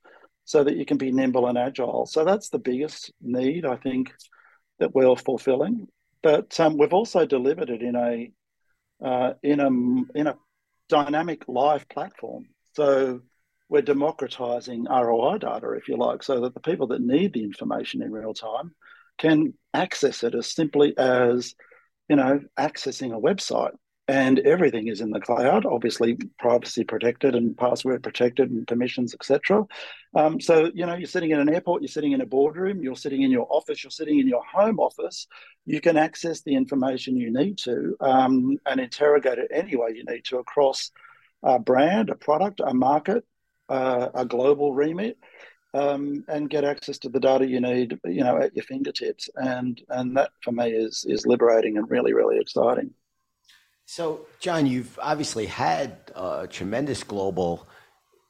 so 0.45 0.63
that 0.65 0.77
you 0.77 0.85
can 0.85 0.97
be 0.97 1.13
nimble 1.13 1.47
and 1.47 1.59
agile. 1.59 2.07
So 2.07 2.25
that's 2.25 2.49
the 2.49 2.59
biggest 2.59 3.13
need 3.21 3.65
I 3.65 3.77
think 3.77 4.13
that 4.79 4.95
we're 4.95 5.15
fulfilling. 5.17 5.89
But 6.23 6.59
um, 6.61 6.77
we've 6.77 6.93
also 6.93 7.27
delivered 7.27 7.71
it 7.71 7.83
in 7.83 7.97
a 7.97 8.31
uh, 9.05 9.35
in 9.43 9.61
a 9.61 9.69
in 10.19 10.27
a 10.27 10.37
dynamic 10.89 11.45
live 11.49 11.89
platform. 11.89 12.47
So 12.75 13.21
we're 13.69 13.83
democratizing 13.83 14.85
ROI 14.85 15.39
data, 15.39 15.73
if 15.73 15.89
you 15.89 15.97
like, 15.97 16.23
so 16.23 16.41
that 16.41 16.55
the 16.55 16.61
people 16.61 16.89
that 16.89 17.01
need 17.01 17.33
the 17.33 17.43
information 17.43 18.03
in 18.03 18.13
real 18.13 18.35
time 18.35 18.75
can 19.19 19.55
access 19.75 20.23
it 20.23 20.35
as 20.35 20.53
simply 20.53 20.97
as, 20.97 21.55
you 22.09 22.17
know, 22.17 22.41
accessing 22.59 23.15
a 23.15 23.21
website. 23.21 23.73
And 24.09 24.39
everything 24.41 24.87
is 24.87 25.01
in 25.01 25.11
the 25.11 25.19
cloud, 25.19 25.67
obviously 25.67 26.17
privacy 26.39 26.85
protected 26.85 27.35
and 27.35 27.57
password 27.57 28.05
protected 28.05 28.51
and 28.53 28.67
permissions, 28.67 29.15
etc. 29.15 29.67
Um, 30.15 30.41
so 30.41 30.71
you 30.73 30.87
know, 30.87 30.95
you're 30.95 31.09
sitting 31.09 31.33
in 31.33 31.41
an 31.41 31.53
airport, 31.53 31.83
you're 31.83 31.89
sitting 31.89 32.13
in 32.13 32.21
a 32.21 32.27
boardroom, 32.27 32.85
you're 32.85 32.95
sitting 32.95 33.23
in 33.23 33.33
your 33.33 33.49
office, 33.51 33.83
you're 33.83 33.91
sitting 33.91 34.21
in 34.21 34.29
your 34.29 34.45
home 34.45 34.79
office. 34.79 35.27
You 35.65 35.81
can 35.81 35.97
access 35.97 36.43
the 36.43 36.55
information 36.55 37.17
you 37.17 37.33
need 37.33 37.59
to 37.59 37.97
um, 38.01 38.59
and 38.65 38.79
interrogate 38.79 39.39
it 39.39 39.51
any 39.53 39.75
way 39.75 39.91
you 39.97 40.05
need 40.05 40.25
to 40.27 40.39
across 40.39 40.93
a 41.43 41.59
brand, 41.59 42.09
a 42.09 42.15
product, 42.15 42.61
a 42.65 42.73
market, 42.73 43.25
uh, 43.69 44.09
a 44.15 44.25
global 44.25 44.73
remit, 44.73 45.19
um, 45.75 46.25
and 46.29 46.49
get 46.49 46.63
access 46.63 46.99
to 46.99 47.09
the 47.09 47.19
data 47.19 47.45
you 47.45 47.61
need, 47.61 47.99
you 48.05 48.23
know, 48.23 48.39
at 48.39 48.55
your 48.55 48.65
fingertips. 48.65 49.29
And 49.35 49.83
and 49.89 50.17
that 50.17 50.31
for 50.45 50.53
me 50.53 50.71
is 50.71 51.05
is 51.09 51.27
liberating 51.27 51.77
and 51.77 51.91
really 51.91 52.13
really 52.13 52.39
exciting. 52.39 52.95
So, 53.87 54.27
John, 54.41 54.67
you've 54.67 54.99
obviously 55.01 55.47
had 55.47 56.11
a 56.15 56.49
tremendous 56.51 57.05
global 57.05 57.69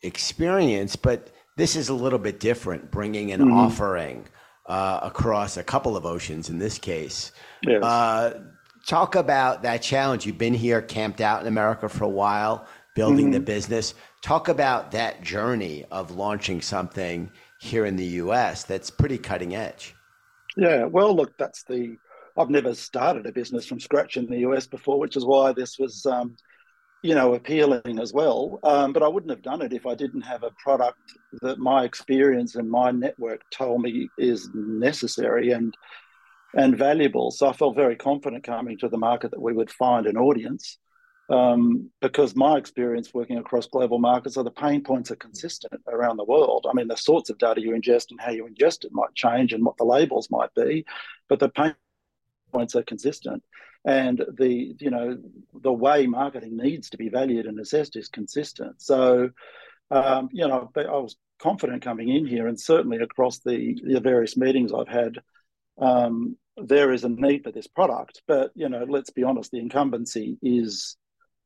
experience, 0.02 0.96
but 0.96 1.30
this 1.56 1.76
is 1.76 1.88
a 1.88 1.94
little 1.94 2.18
bit 2.18 2.38
different, 2.38 2.90
bringing 2.90 3.32
an 3.32 3.40
mm-hmm. 3.40 3.52
offering 3.52 4.26
uh, 4.66 5.00
across 5.02 5.56
a 5.56 5.64
couple 5.64 5.96
of 5.96 6.04
oceans 6.04 6.50
in 6.50 6.58
this 6.58 6.78
case. 6.78 7.32
Yes. 7.62 7.82
Uh, 7.82 8.40
talk 8.86 9.14
about 9.14 9.62
that 9.62 9.80
challenge. 9.80 10.26
You've 10.26 10.38
been 10.38 10.54
here, 10.54 10.82
camped 10.82 11.22
out 11.22 11.40
in 11.40 11.48
America 11.48 11.88
for 11.88 12.04
a 12.04 12.08
while 12.08 12.66
building 12.94 13.26
mm-hmm. 13.26 13.32
the 13.32 13.40
business. 13.40 13.94
Talk 14.22 14.48
about 14.48 14.90
that 14.90 15.22
journey 15.22 15.84
of 15.90 16.10
launching 16.10 16.60
something 16.60 17.30
here 17.60 17.86
in 17.86 17.96
the 17.96 18.04
US 18.04 18.64
that's 18.64 18.90
pretty 18.90 19.18
cutting 19.18 19.54
edge. 19.54 19.94
Yeah, 20.56 20.84
well, 20.84 21.14
look, 21.14 21.36
that's 21.38 21.62
the. 21.64 21.96
I've 22.38 22.50
never 22.50 22.74
started 22.74 23.26
a 23.26 23.32
business 23.32 23.66
from 23.66 23.80
scratch 23.80 24.16
in 24.16 24.26
the 24.26 24.38
US 24.38 24.66
before, 24.66 24.98
which 24.98 25.16
is 25.16 25.24
why 25.24 25.52
this 25.52 25.78
was, 25.78 26.04
um, 26.06 26.36
you 27.02 27.14
know, 27.14 27.34
appealing 27.34 27.98
as 28.00 28.12
well. 28.12 28.58
Um, 28.62 28.92
but 28.92 29.02
I 29.02 29.08
wouldn't 29.08 29.30
have 29.30 29.42
done 29.42 29.62
it 29.62 29.72
if 29.72 29.86
I 29.86 29.94
didn't 29.94 30.22
have 30.22 30.42
a 30.42 30.50
product 30.62 30.98
that 31.42 31.58
my 31.58 31.84
experience 31.84 32.56
and 32.56 32.70
my 32.70 32.90
network 32.90 33.42
told 33.50 33.82
me 33.82 34.08
is 34.18 34.50
necessary 34.54 35.50
and 35.52 35.74
and 36.54 36.78
valuable. 36.78 37.30
So 37.30 37.48
I 37.48 37.52
felt 37.52 37.76
very 37.76 37.96
confident 37.96 38.44
coming 38.44 38.78
to 38.78 38.88
the 38.88 38.96
market 38.96 39.30
that 39.32 39.42
we 39.42 39.52
would 39.52 39.70
find 39.70 40.06
an 40.06 40.16
audience 40.16 40.78
um, 41.28 41.90
because 42.00 42.36
my 42.36 42.56
experience 42.56 43.12
working 43.12 43.38
across 43.38 43.66
global 43.66 43.98
markets 43.98 44.36
are 44.36 44.44
the 44.44 44.50
pain 44.50 44.82
points 44.82 45.10
are 45.10 45.16
consistent 45.16 45.82
around 45.88 46.16
the 46.16 46.24
world. 46.24 46.66
I 46.68 46.72
mean, 46.72 46.88
the 46.88 46.96
sorts 46.96 47.30
of 47.30 47.38
data 47.38 47.60
you 47.60 47.72
ingest 47.72 48.06
and 48.10 48.20
how 48.20 48.30
you 48.30 48.46
ingest 48.46 48.84
it 48.84 48.92
might 48.92 49.14
change 49.14 49.52
and 49.52 49.64
what 49.64 49.76
the 49.76 49.84
labels 49.84 50.30
might 50.30 50.54
be, 50.54 50.86
but 51.28 51.40
the 51.40 51.48
pain 51.48 51.74
points 52.52 52.74
are 52.74 52.82
consistent. 52.82 53.42
And 53.84 54.24
the 54.36 54.74
you 54.80 54.90
know 54.90 55.18
the 55.54 55.72
way 55.72 56.06
marketing 56.06 56.56
needs 56.56 56.90
to 56.90 56.96
be 56.96 57.08
valued 57.08 57.46
and 57.46 57.58
assessed 57.60 57.96
is 57.96 58.08
consistent. 58.08 58.82
So 58.82 59.30
um, 59.90 60.28
you 60.32 60.48
know 60.48 60.70
I 60.74 60.80
was 60.98 61.16
confident 61.38 61.82
coming 61.82 62.08
in 62.08 62.26
here, 62.26 62.46
and 62.46 62.58
certainly 62.58 62.98
across 62.98 63.38
the, 63.38 63.78
the 63.82 64.00
various 64.00 64.36
meetings 64.36 64.72
I've 64.72 64.88
had, 64.88 65.18
um, 65.78 66.36
there 66.56 66.92
is 66.92 67.04
a 67.04 67.08
need 67.08 67.44
for 67.44 67.52
this 67.52 67.66
product. 67.66 68.22
But 68.26 68.50
you 68.54 68.68
know, 68.68 68.84
let's 68.88 69.10
be 69.10 69.22
honest, 69.22 69.50
the 69.50 69.60
incumbency 69.60 70.38
is 70.42 70.96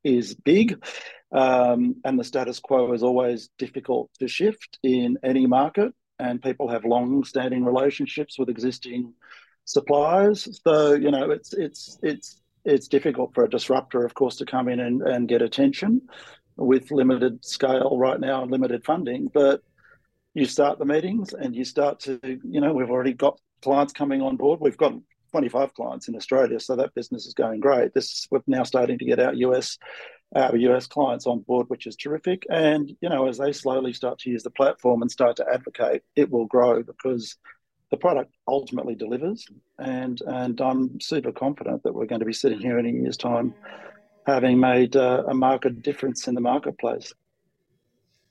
is 0.03 0.33
big, 0.33 0.83
um, 1.31 1.97
and 2.03 2.19
the 2.19 2.23
status 2.23 2.59
quo 2.59 2.93
is 2.93 3.03
always 3.03 3.49
difficult 3.59 4.09
to 4.19 4.27
shift 4.27 4.79
in 4.83 5.17
any 5.23 5.45
market. 5.45 5.93
And 6.17 6.41
people 6.41 6.69
have 6.69 6.85
long-standing 6.85 7.65
relationships 7.65 8.37
with 8.37 8.49
existing 8.49 9.13
suppliers, 9.65 10.59
so 10.63 10.93
you 10.93 11.11
know 11.11 11.31
it's 11.31 11.53
it's 11.53 11.97
it's 12.01 12.41
it's 12.65 12.87
difficult 12.87 13.33
for 13.33 13.43
a 13.43 13.49
disruptor, 13.49 14.05
of 14.05 14.13
course, 14.13 14.35
to 14.37 14.45
come 14.45 14.67
in 14.67 14.79
and, 14.79 15.01
and 15.01 15.27
get 15.27 15.41
attention 15.41 16.01
with 16.57 16.91
limited 16.91 17.43
scale 17.43 17.97
right 17.97 18.19
now 18.19 18.43
and 18.43 18.51
limited 18.51 18.83
funding. 18.85 19.27
But 19.33 19.61
you 20.33 20.45
start 20.45 20.79
the 20.79 20.85
meetings 20.85 21.33
and 21.33 21.55
you 21.55 21.65
start 21.65 22.01
to, 22.01 22.19
you 22.23 22.61
know, 22.61 22.73
we've 22.73 22.89
already 22.89 23.13
got 23.13 23.39
clients 23.61 23.93
coming 23.93 24.21
on 24.21 24.37
board. 24.37 24.59
We've 24.61 24.77
got 24.77 24.93
25 25.31 25.73
clients 25.73 26.07
in 26.07 26.15
Australia, 26.15 26.59
so 26.59 26.75
that 26.75 26.93
business 26.93 27.25
is 27.25 27.33
going 27.33 27.59
great. 27.61 27.93
This 27.93 28.27
we're 28.29 28.41
now 28.47 28.63
starting 28.63 28.99
to 28.99 29.05
get 29.05 29.19
our 29.19 29.33
US 29.33 29.77
our 30.35 30.55
US 30.55 30.87
clients 30.87 31.27
on 31.27 31.39
board, 31.39 31.67
which 31.69 31.87
is 31.87 31.95
terrific. 31.95 32.45
And 32.49 32.91
you 33.01 33.09
know, 33.09 33.27
as 33.27 33.37
they 33.37 33.51
slowly 33.51 33.93
start 33.93 34.19
to 34.19 34.29
use 34.29 34.43
the 34.43 34.49
platform 34.51 35.01
and 35.01 35.11
start 35.11 35.37
to 35.37 35.45
advocate, 35.51 36.03
it 36.15 36.29
will 36.29 36.45
grow 36.45 36.83
because 36.83 37.37
the 37.91 37.97
product 37.97 38.33
ultimately 38.47 38.95
delivers. 38.95 39.45
And 39.77 40.19
and 40.25 40.59
I'm 40.59 40.99
super 40.99 41.31
confident 41.31 41.83
that 41.83 41.93
we're 41.93 42.07
going 42.07 42.19
to 42.19 42.25
be 42.25 42.33
sitting 42.33 42.59
here 42.59 42.79
in 42.79 42.85
a 42.85 42.89
year's 42.89 43.17
time, 43.17 43.53
having 44.25 44.59
made 44.59 44.95
uh, 44.95 45.23
a 45.27 45.33
market 45.33 45.83
difference 45.83 46.27
in 46.27 46.33
the 46.33 46.41
marketplace. 46.41 47.13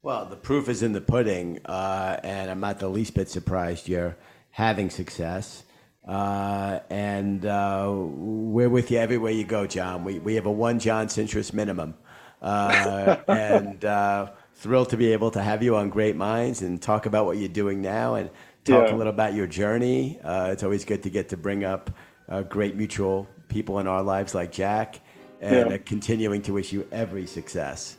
Well, 0.02 0.24
the 0.24 0.36
proof 0.36 0.70
is 0.70 0.82
in 0.82 0.92
the 0.92 1.00
pudding, 1.02 1.60
uh, 1.66 2.18
and 2.24 2.50
I'm 2.50 2.60
not 2.60 2.78
the 2.78 2.88
least 2.88 3.14
bit 3.14 3.28
surprised 3.28 3.86
you're 3.86 4.16
having 4.50 4.88
success. 4.88 5.62
Uh, 6.08 6.80
and 6.88 7.44
uh, 7.44 7.92
we're 7.92 8.70
with 8.70 8.90
you 8.90 8.96
everywhere 8.96 9.32
you 9.32 9.44
go, 9.44 9.66
John. 9.66 10.02
We, 10.02 10.18
we 10.18 10.36
have 10.36 10.46
a 10.46 10.50
one 10.50 10.78
John 10.78 11.08
Sintras 11.08 11.52
minimum. 11.52 11.94
Uh, 12.40 13.16
and 13.28 13.84
uh, 13.84 14.30
thrilled 14.54 14.88
to 14.90 14.96
be 14.96 15.12
able 15.12 15.30
to 15.32 15.42
have 15.42 15.62
you 15.62 15.76
on 15.76 15.90
Great 15.90 16.16
Minds 16.16 16.62
and 16.62 16.80
talk 16.80 17.06
about 17.06 17.26
what 17.26 17.36
you're 17.36 17.48
doing 17.48 17.82
now 17.82 18.14
and 18.14 18.30
talk 18.64 18.88
yeah. 18.88 18.94
a 18.94 18.96
little 18.96 19.12
about 19.12 19.34
your 19.34 19.46
journey. 19.46 20.18
Uh, 20.22 20.50
it's 20.52 20.62
always 20.62 20.84
good 20.84 21.02
to 21.02 21.10
get 21.10 21.28
to 21.30 21.36
bring 21.36 21.64
up 21.64 21.90
uh, 22.28 22.42
great 22.42 22.76
mutual 22.76 23.28
people 23.48 23.78
in 23.78 23.86
our 23.86 24.02
lives 24.02 24.34
like 24.34 24.52
Jack 24.52 25.00
and 25.40 25.70
yeah. 25.70 25.78
continuing 25.78 26.42
to 26.42 26.52
wish 26.52 26.72
you 26.72 26.86
every 26.92 27.26
success. 27.26 27.96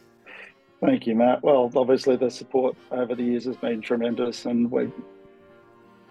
Thank 0.79 1.05
you, 1.05 1.15
Matt. 1.15 1.43
Well, 1.43 1.71
obviously, 1.75 2.15
the 2.15 2.31
support 2.31 2.75
over 2.91 3.13
the 3.13 3.23
years 3.23 3.45
has 3.45 3.57
been 3.57 3.81
tremendous, 3.81 4.45
and 4.45 4.71
we 4.71 4.91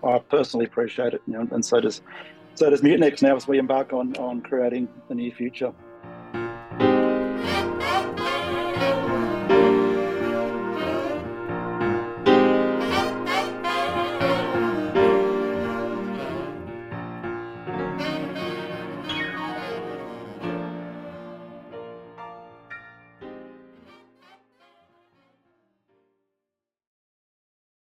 I 0.05 0.19
personally 0.19 0.67
appreciate 0.67 1.13
it, 1.15 1.23
you 1.27 1.35
know, 1.35 1.49
and 1.51 1.65
so 1.65 1.81
does 1.81 2.03
so 2.55 2.71
does 2.71 2.81
Mutinex 2.81 3.23
now 3.23 3.37
as 3.37 3.49
we 3.49 3.59
embark 3.59 3.93
on 3.93 4.17
on 4.17 4.41
creating 4.43 4.89
the 5.09 5.15
near 5.15 5.33
future. 5.33 5.73